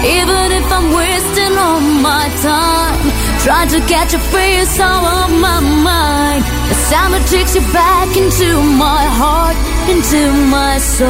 Even 0.00 0.52
if 0.52 0.72
I'm 0.72 0.94
wasting 0.94 1.58
all 1.58 1.80
my 2.00 2.30
time 2.40 3.10
trying 3.44 3.68
to 3.68 3.80
catch 3.86 4.14
a 4.14 4.18
face 4.18 4.80
out 4.80 5.28
of 5.28 5.30
my 5.40 5.60
mind, 5.60 6.44
the 6.70 6.74
sound 6.88 7.12
that 7.14 7.26
takes 7.28 7.54
you 7.54 7.60
back 7.72 8.16
into 8.16 8.62
my 8.78 9.04
heart, 9.20 9.56
into 9.88 10.32
my 10.50 10.78
soul. 10.78 11.08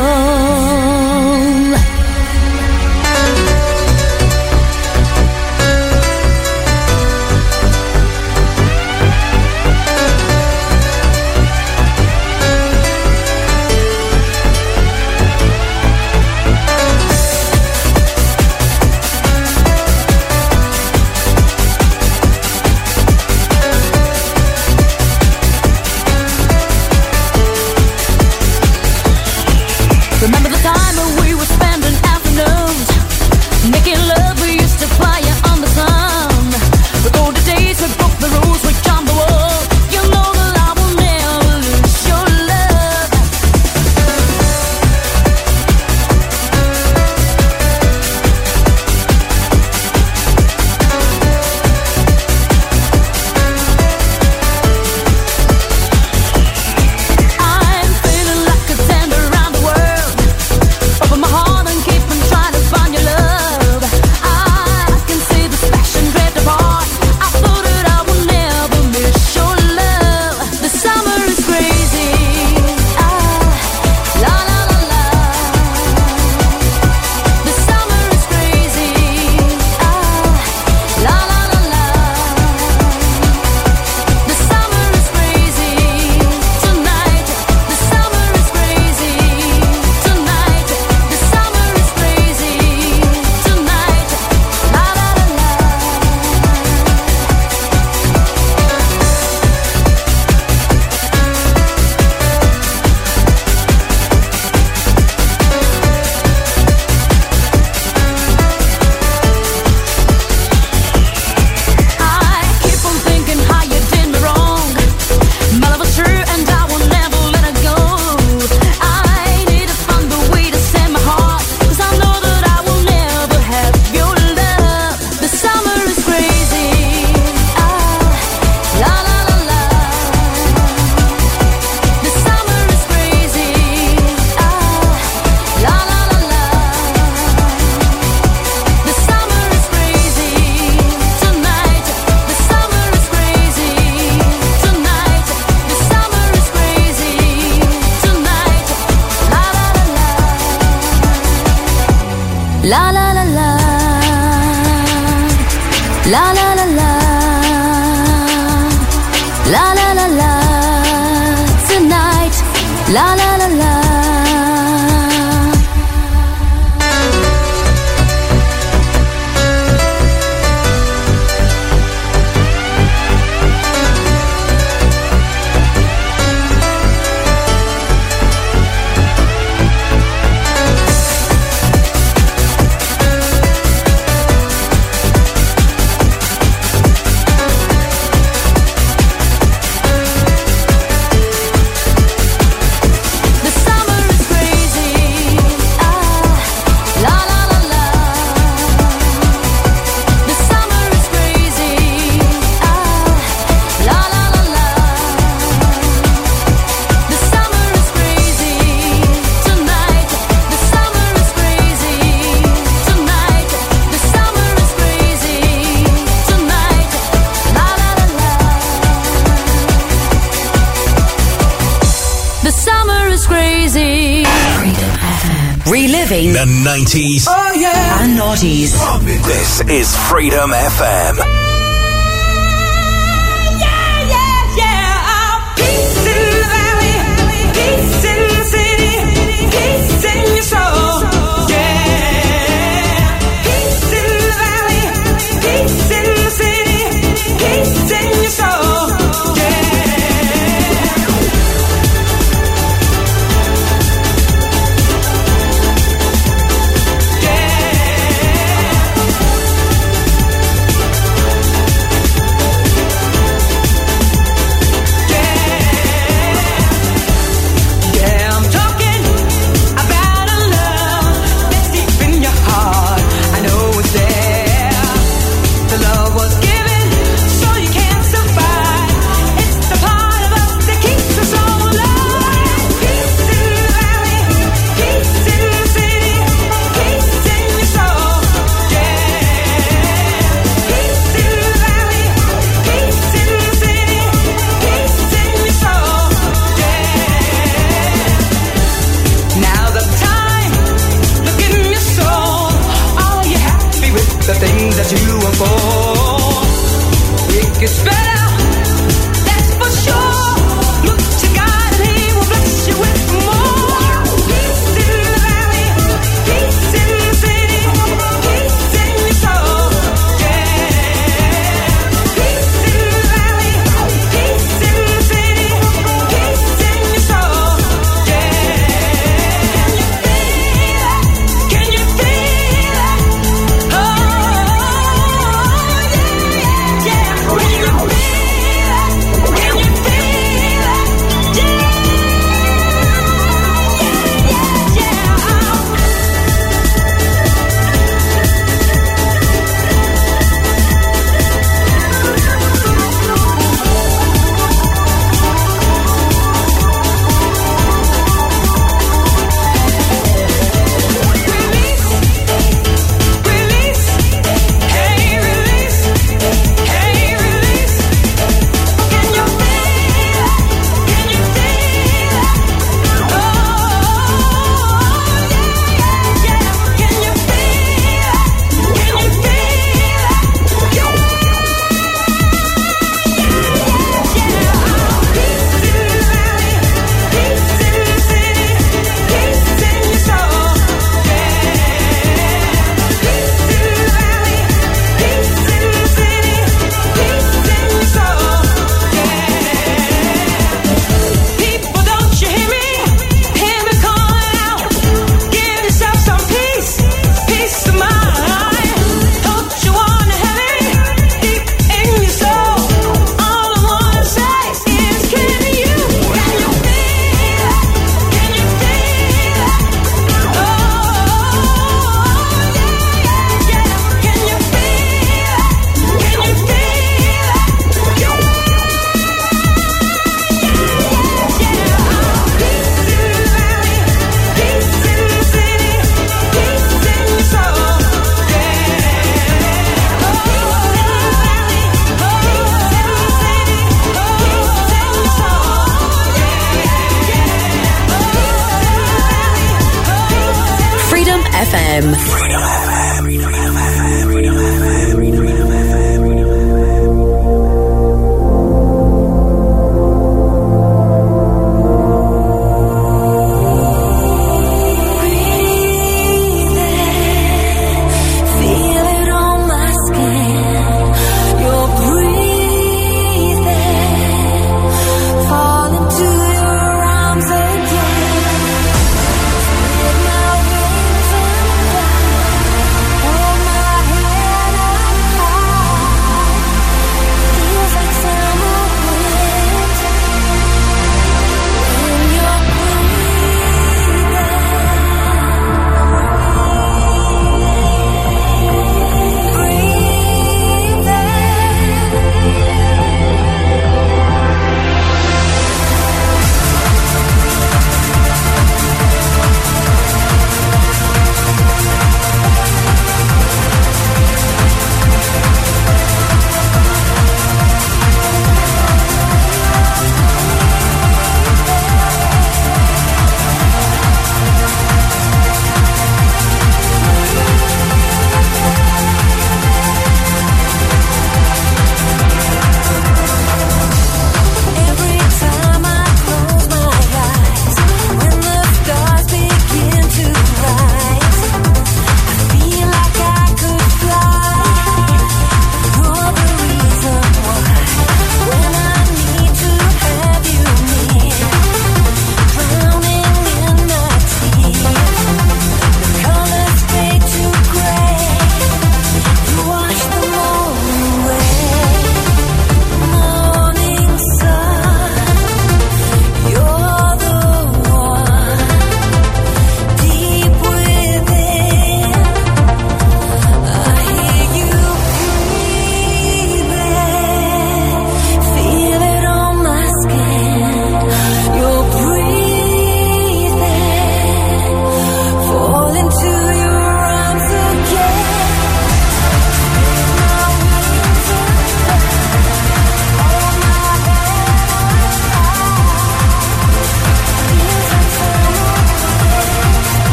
90s. 226.69 227.25
Oh 227.27 227.53
yeah. 227.57 228.03
and 228.05 228.19
noughties. 228.19 228.77
This 229.25 229.63
is 229.71 229.97
Freedom 230.11 230.51
FM. 230.51 231.28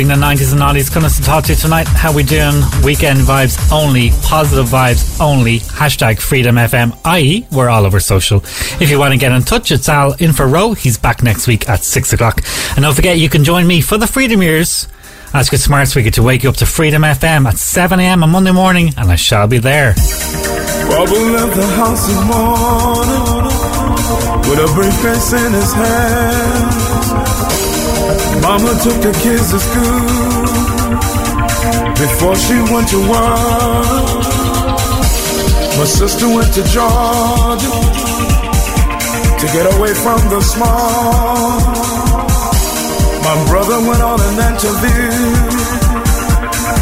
Reliving 0.00 0.18
the 0.20 0.26
90s 0.26 0.52
and 0.52 0.62
90s. 0.62 0.90
Coming 0.90 1.10
to 1.10 1.22
talk 1.22 1.44
to 1.44 1.52
you 1.52 1.58
tonight. 1.58 1.86
How 1.86 2.10
we 2.10 2.22
doing? 2.22 2.54
Weekend 2.82 3.18
vibes 3.18 3.70
only. 3.70 4.08
Positive 4.22 4.64
vibes 4.64 5.20
only. 5.20 5.58
Hashtag 5.58 6.20
Freedom 6.20 6.54
FM, 6.54 6.96
i.e. 7.04 7.46
we're 7.52 7.68
all 7.68 7.84
over 7.84 8.00
social. 8.00 8.38
If 8.80 8.88
you 8.88 8.98
want 8.98 9.12
to 9.12 9.18
get 9.18 9.30
in 9.30 9.42
touch, 9.42 9.70
it's 9.70 9.90
Al 9.90 10.14
in 10.14 10.32
Row. 10.32 10.72
He's 10.72 10.96
back 10.96 11.22
next 11.22 11.46
week 11.46 11.68
at 11.68 11.84
6 11.84 12.14
o'clock. 12.14 12.42
And 12.76 12.82
don't 12.82 12.94
forget, 12.94 13.18
you 13.18 13.28
can 13.28 13.44
join 13.44 13.66
me 13.66 13.82
for 13.82 13.98
the 13.98 14.06
Freedom 14.06 14.40
Years. 14.40 14.88
Ask 15.34 15.52
a 15.52 15.58
smart 15.58 15.88
speaker 15.88 16.10
to 16.12 16.22
wake 16.22 16.44
you 16.44 16.48
up 16.48 16.56
to 16.56 16.66
Freedom 16.66 17.02
FM 17.02 17.46
at 17.46 17.56
7am 17.56 18.22
on 18.22 18.30
Monday 18.30 18.52
morning, 18.52 18.94
and 18.96 19.10
I 19.10 19.16
shall 19.16 19.48
be 19.48 19.58
there. 19.58 19.92
Bubba 19.92 21.32
left 21.34 21.56
the 21.56 21.66
house 21.76 22.06
this 22.06 22.24
morning 22.24 23.44
with 24.48 24.58
a 24.60 24.72
briefcase 24.74 25.32
in 25.34 25.52
his 25.52 25.72
hand. 25.74 26.99
Mama 28.42 28.72
took 28.82 28.98
the 29.02 29.12
kids 29.22 29.50
to 29.52 29.58
school 29.58 30.50
before 31.96 32.36
she 32.36 32.56
went 32.72 32.88
to 32.88 33.00
work. 33.08 34.20
My 35.78 35.84
sister 35.84 36.26
went 36.28 36.52
to 36.54 36.62
Georgia 36.74 37.72
to 39.40 39.46
get 39.56 39.66
away 39.74 39.94
from 39.94 40.20
the 40.28 40.40
small. 40.40 41.60
My 43.22 43.36
brother 43.48 43.78
went 43.88 44.02
on 44.02 44.20
an 44.20 44.36
interview, 44.50 45.10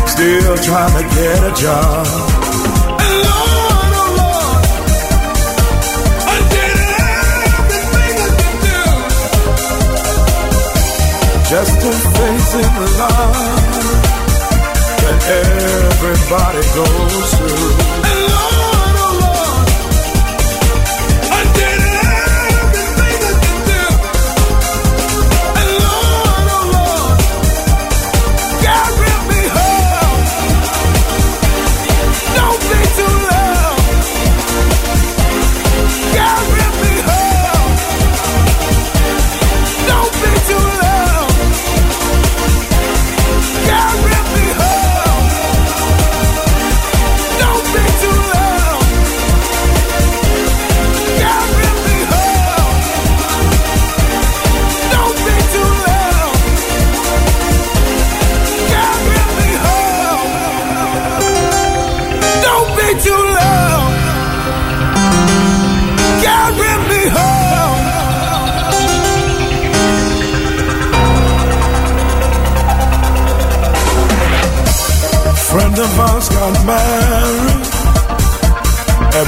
still 0.06 0.56
trying 0.58 0.94
to 0.98 1.04
get 1.14 1.44
a 1.44 1.54
job. 1.60 2.37
Just 11.48 11.80
in 12.54 12.62
life 12.98 13.78
that 15.00 15.20
everybody 15.46 16.62
goes 16.76 17.34
through. 17.38 18.07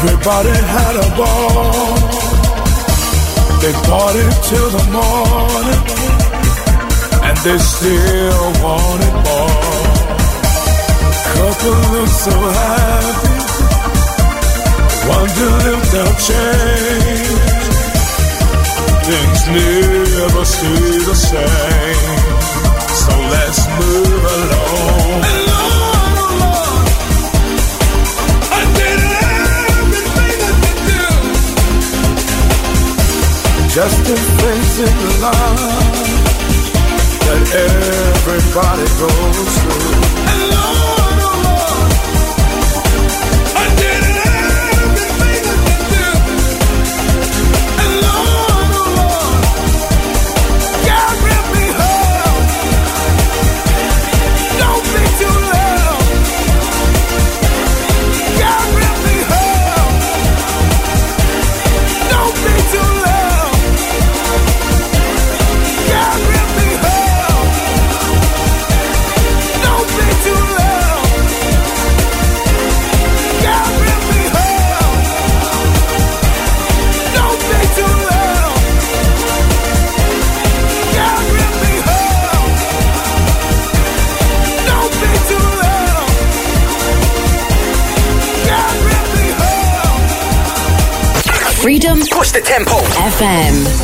Everybody 0.03 0.49
had 0.49 0.97
a 0.97 1.09
ball. 1.15 1.95
They 3.61 3.73
partied 3.85 4.35
till 4.49 4.71
the 4.71 4.85
morning. 4.97 5.83
And 7.27 7.37
they 7.45 7.59
still 7.59 8.47
wanted 8.65 9.15
more. 9.29 10.01
Couple 11.35 11.77
look 11.93 12.09
so 12.09 12.33
happy, 12.61 13.37
wonder 15.07 15.53
if 15.75 15.83
they'll 15.93 16.17
change. 16.29 17.41
Things 19.05 19.41
never 19.53 20.45
stay 20.47 20.99
the 21.11 21.17
same, 21.31 22.31
so 23.01 23.13
let's 23.35 23.61
move 23.79 24.25
along. 24.39 25.40
Just 33.75 34.05
face 34.05 34.79
in 34.81 35.23
love 35.23 35.61
that 37.23 37.45
everybody 37.55 38.87
goes 38.99 39.59
through. 39.63 40.30
FM. 93.21 93.80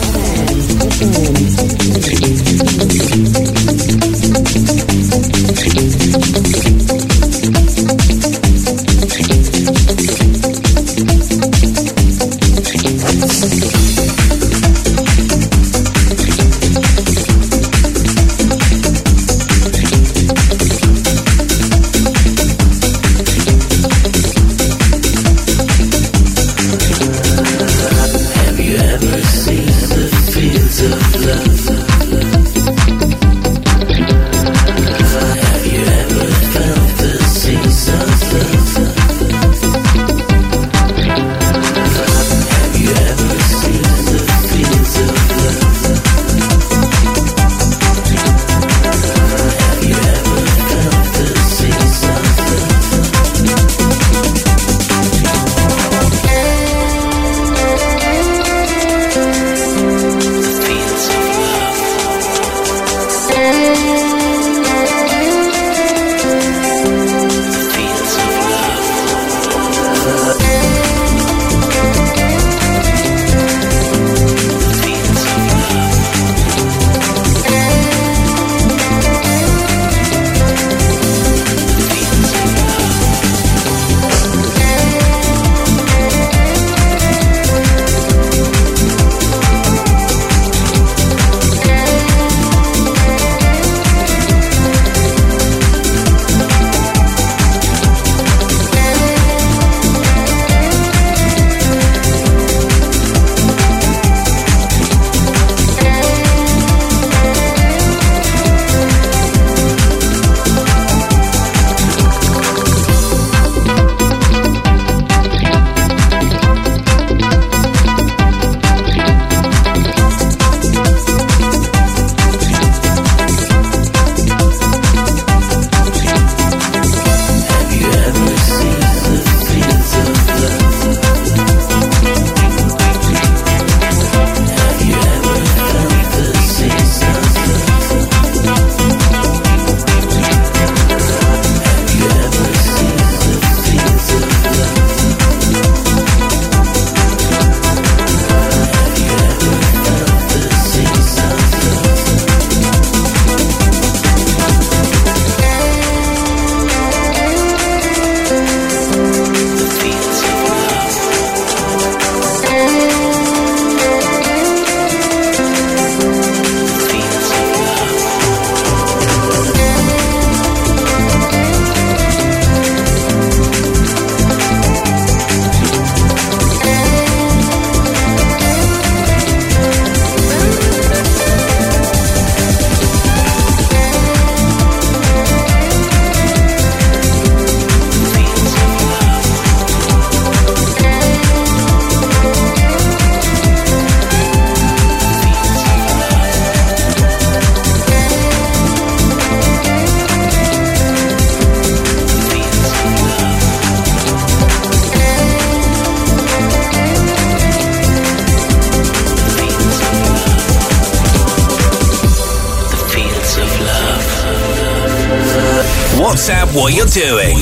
What 216.66 216.74
you're 216.74 216.86
doing. 216.86 217.38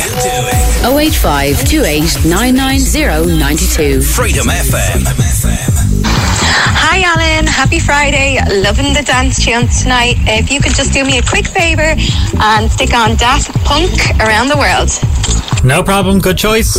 085 0.85 1.65
28 1.65 2.27
990 2.29 3.39
92. 3.39 4.03
Freedom 4.03 4.47
FM. 4.49 5.01
Hi, 6.05 7.01
Alan. 7.01 7.47
Happy 7.47 7.79
Friday. 7.79 8.37
Loving 8.61 8.93
the 8.93 9.03
dance 9.03 9.43
tunes 9.43 9.83
tonight. 9.83 10.17
If 10.29 10.51
you 10.51 10.61
could 10.61 10.75
just 10.75 10.93
do 10.93 11.07
me 11.07 11.17
a 11.17 11.23
quick 11.23 11.47
favour 11.47 11.97
and 12.39 12.71
stick 12.71 12.93
on 12.93 13.17
Daft 13.17 13.51
Punk 13.65 13.91
around 14.21 14.49
the 14.49 14.59
world. 14.59 14.91
No 15.65 15.83
problem. 15.83 16.21
Good 16.21 16.37
choice. 16.37 16.79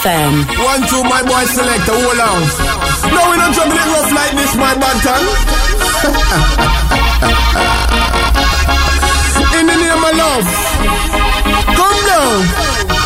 FM. 0.00 0.48
One, 0.64 0.80
two, 0.88 1.02
my 1.04 1.20
boy 1.22 1.44
selector, 1.44 1.92
hold 1.92 2.20
on. 2.20 2.40
No, 3.12 3.30
we 3.30 3.36
don't 3.36 3.52
jump 3.52 3.68
it 3.68 3.84
rough 3.92 4.10
like 4.12 4.32
this, 4.32 4.56
my 4.56 4.72
tongue. 5.04 5.28
In 9.60 9.66
the 9.66 9.76
name 9.76 10.04
of 10.04 10.16
love. 10.16 10.48
Come 11.76 12.00
down. 12.06 12.99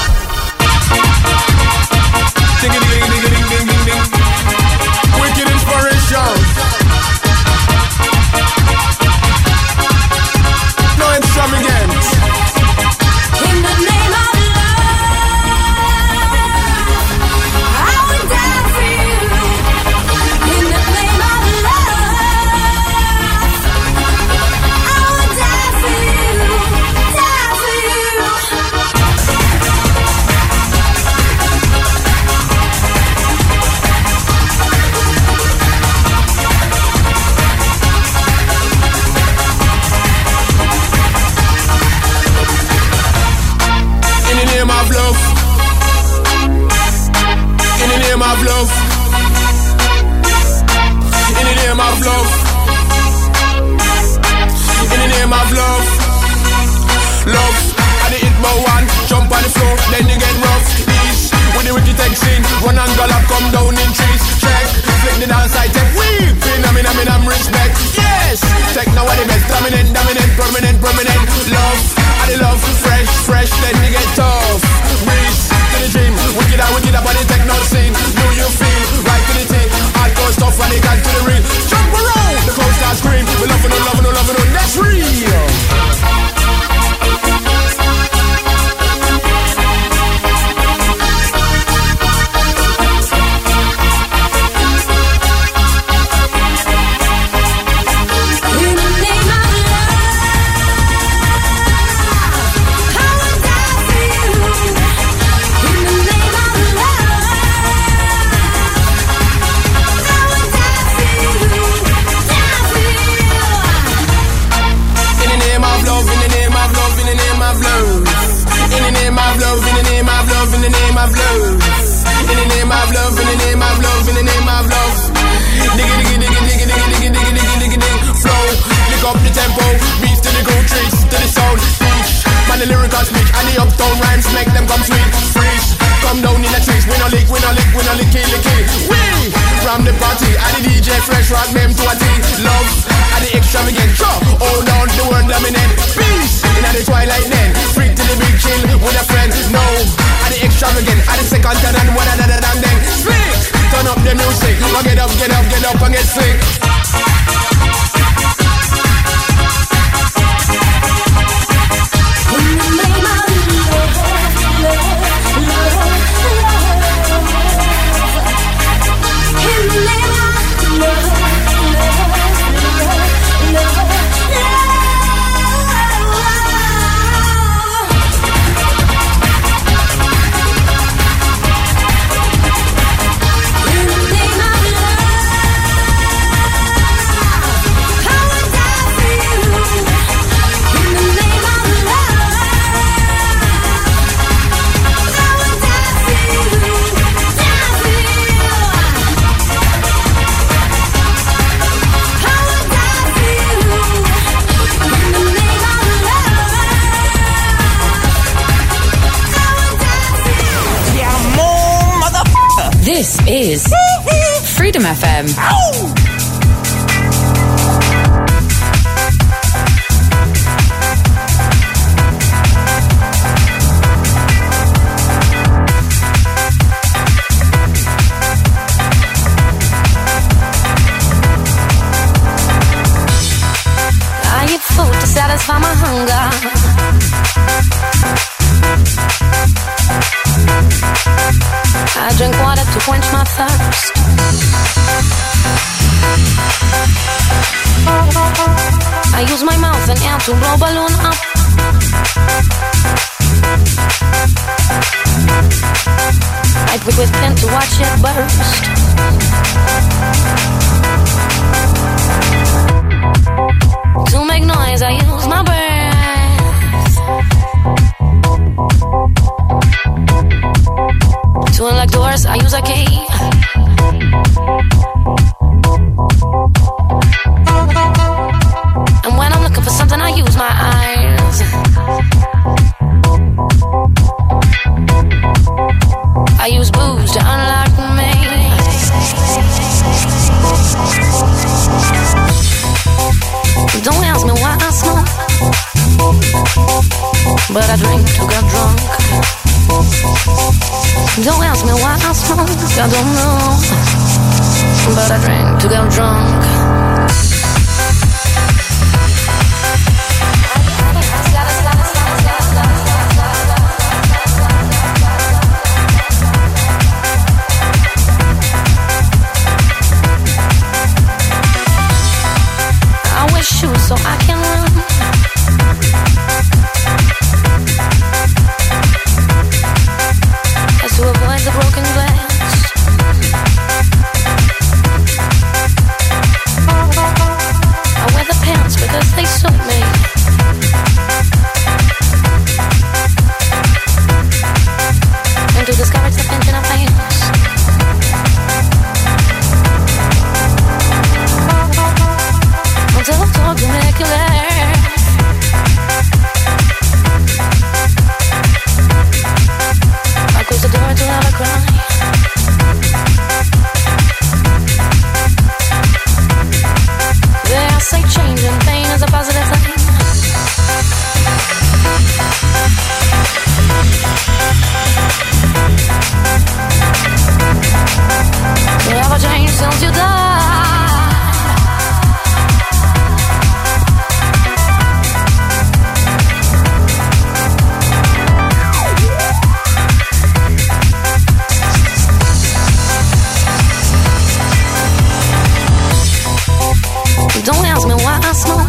Don't 397.55 397.66
ask 397.66 397.86
me 397.86 397.94
why 397.94 398.18
I 398.20 398.32
smoke. 398.32 398.66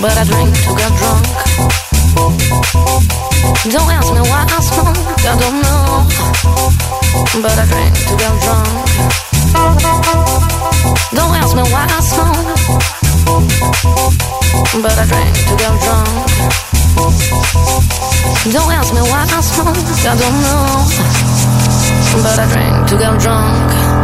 But 0.00 0.16
I 0.16 0.24
drink 0.24 0.56
to 0.64 0.72
get 0.72 0.92
drunk. 0.96 1.24
Don't 3.68 3.90
ask 3.92 4.08
me 4.08 4.20
why 4.24 4.48
I 4.48 4.60
smoke. 4.64 4.96
I 5.20 5.36
don't 5.36 5.60
know. 5.60 6.08
But 7.44 7.58
I 7.60 7.64
drink 7.68 7.92
to 8.08 8.14
get 8.16 8.32
drunk. 8.40 8.68
Don't 11.12 11.36
ask 11.36 11.52
me 11.54 11.62
why 11.72 11.84
I 11.84 12.00
smoke. 12.00 12.40
But 14.80 14.96
I 14.96 15.04
drink 15.12 15.36
to 15.44 15.54
get 15.60 15.76
drunk. 15.84 16.08
Don't 18.48 18.72
ask 18.72 18.94
me 18.94 19.02
why 19.12 19.28
I 19.28 19.40
smoke. 19.42 19.76
I 19.76 20.16
don't 20.16 20.40
know. 20.40 20.88
But 22.24 22.38
I 22.38 22.46
drink 22.48 22.88
to 22.88 22.96
get 22.96 23.20
drunk. 23.20 23.99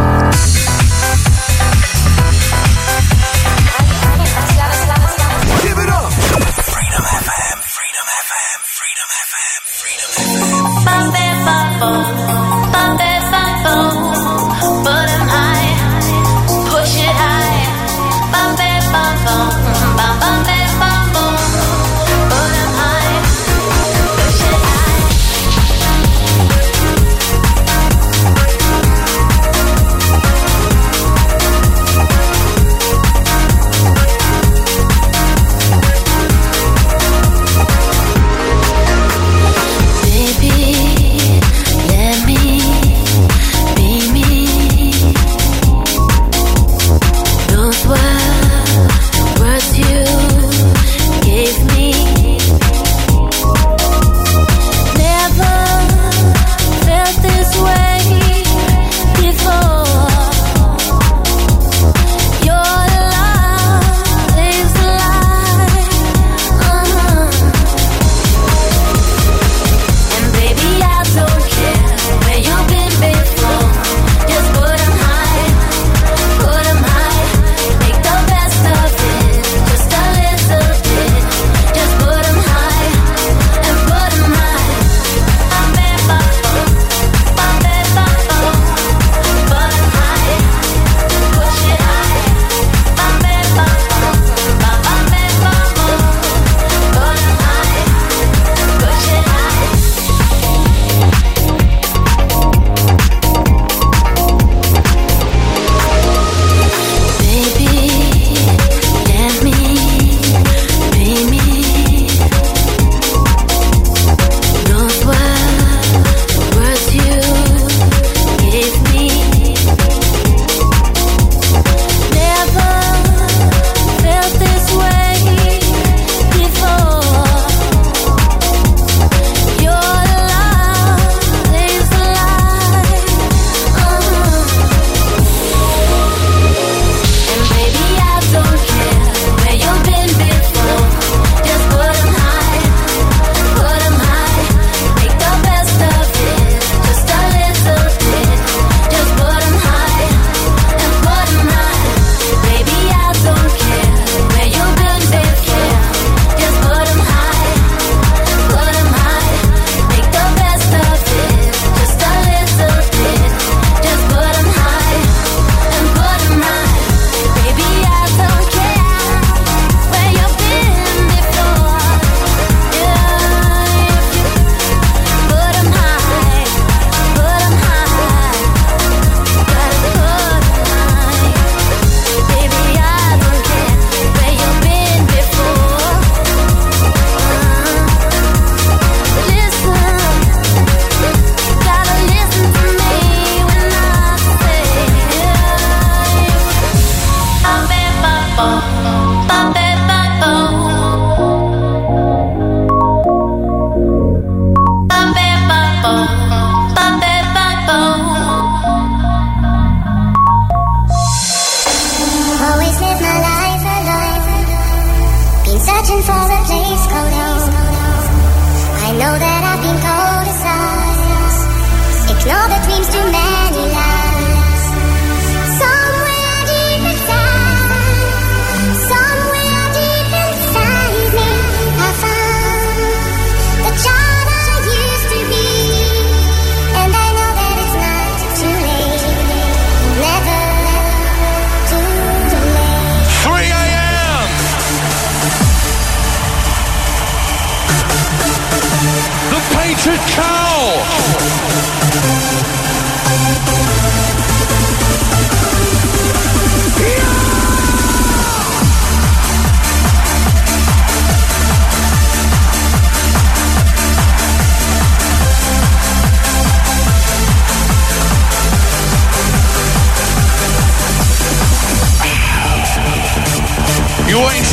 Puppet 199.28 199.75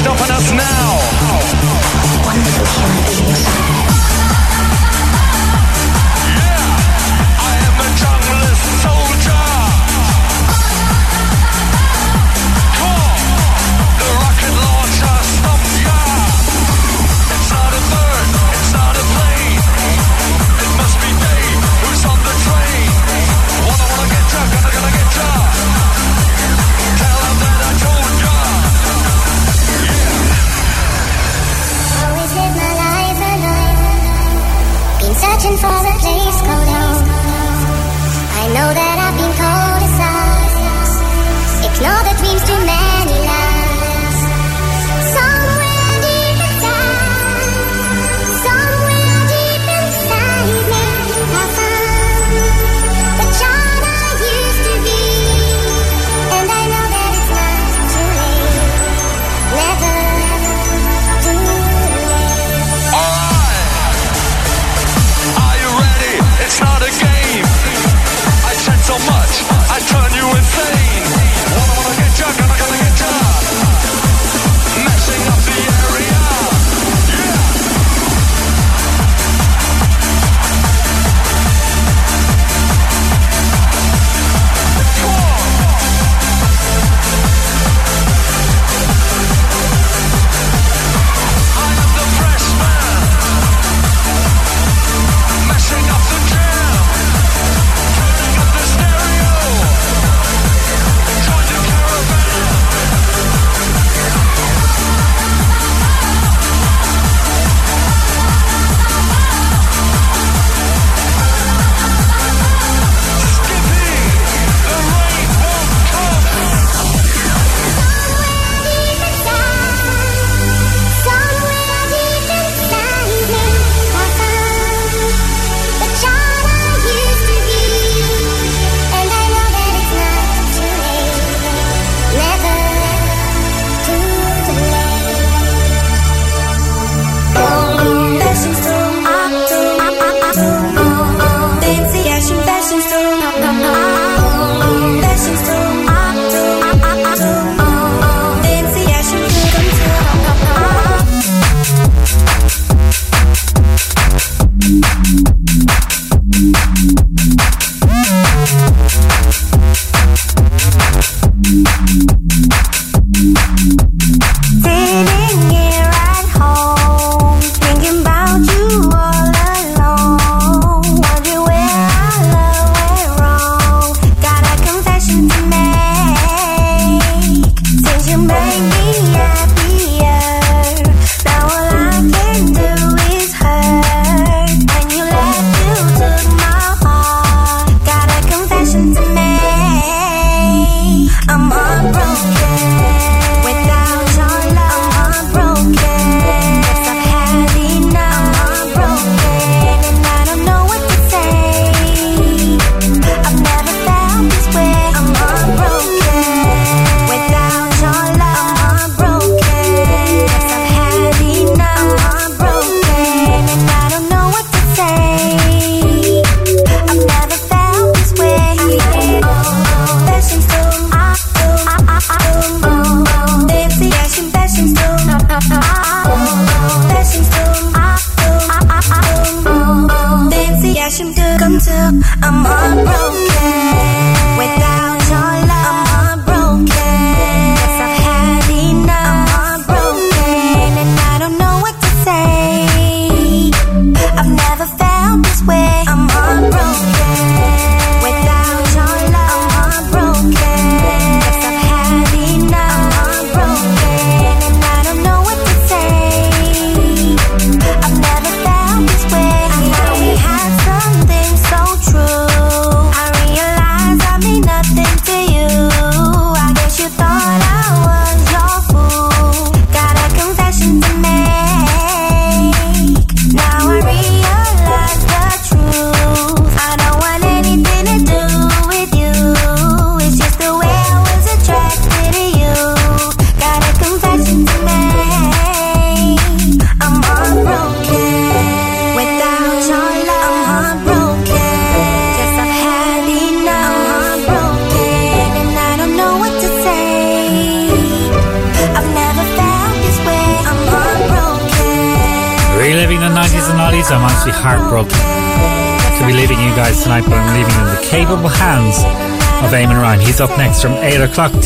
stopping 0.04 0.32
us 0.36 0.52
now. 0.52 0.93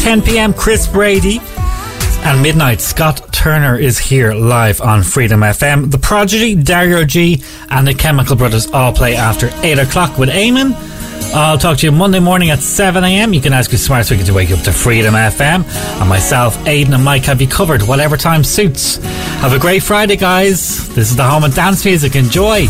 10 0.07 0.21
p.m., 0.21 0.53
Chris 0.53 0.87
Brady. 0.87 1.41
And 2.21 2.41
midnight, 2.41 2.79
Scott 2.79 3.33
Turner 3.33 3.77
is 3.77 3.99
here 3.99 4.31
live 4.31 4.79
on 4.79 5.03
Freedom 5.03 5.41
FM. 5.41 5.91
The 5.91 5.97
Prodigy, 5.97 6.55
Dario 6.55 7.03
G, 7.03 7.43
and 7.69 7.85
the 7.85 7.93
Chemical 7.93 8.37
Brothers 8.37 8.71
all 8.71 8.93
play 8.93 9.17
after 9.17 9.49
8 9.63 9.79
o'clock 9.79 10.17
with 10.17 10.29
Eamon. 10.29 10.71
I'll 11.35 11.57
talk 11.57 11.79
to 11.79 11.87
you 11.87 11.91
Monday 11.91 12.21
morning 12.21 12.51
at 12.51 12.59
7 12.59 13.03
a.m. 13.03 13.33
You 13.33 13.41
can 13.41 13.51
ask 13.51 13.69
your 13.69 13.79
smart 13.79 14.05
speaker 14.05 14.23
to 14.23 14.33
wake 14.33 14.47
you 14.47 14.55
up 14.55 14.63
to 14.63 14.71
Freedom 14.71 15.13
FM. 15.13 15.65
And 15.99 16.07
myself, 16.07 16.65
Aidan, 16.65 16.93
and 16.93 17.03
Mike 17.03 17.25
have 17.25 17.41
you 17.41 17.47
covered 17.49 17.81
whatever 17.81 18.15
time 18.15 18.45
suits. 18.45 19.03
Have 19.41 19.51
a 19.51 19.59
great 19.59 19.83
Friday, 19.83 20.15
guys. 20.15 20.87
This 20.95 21.09
is 21.09 21.17
the 21.17 21.25
home 21.25 21.43
of 21.43 21.53
dance 21.53 21.83
music. 21.83 22.15
Enjoy. 22.15 22.65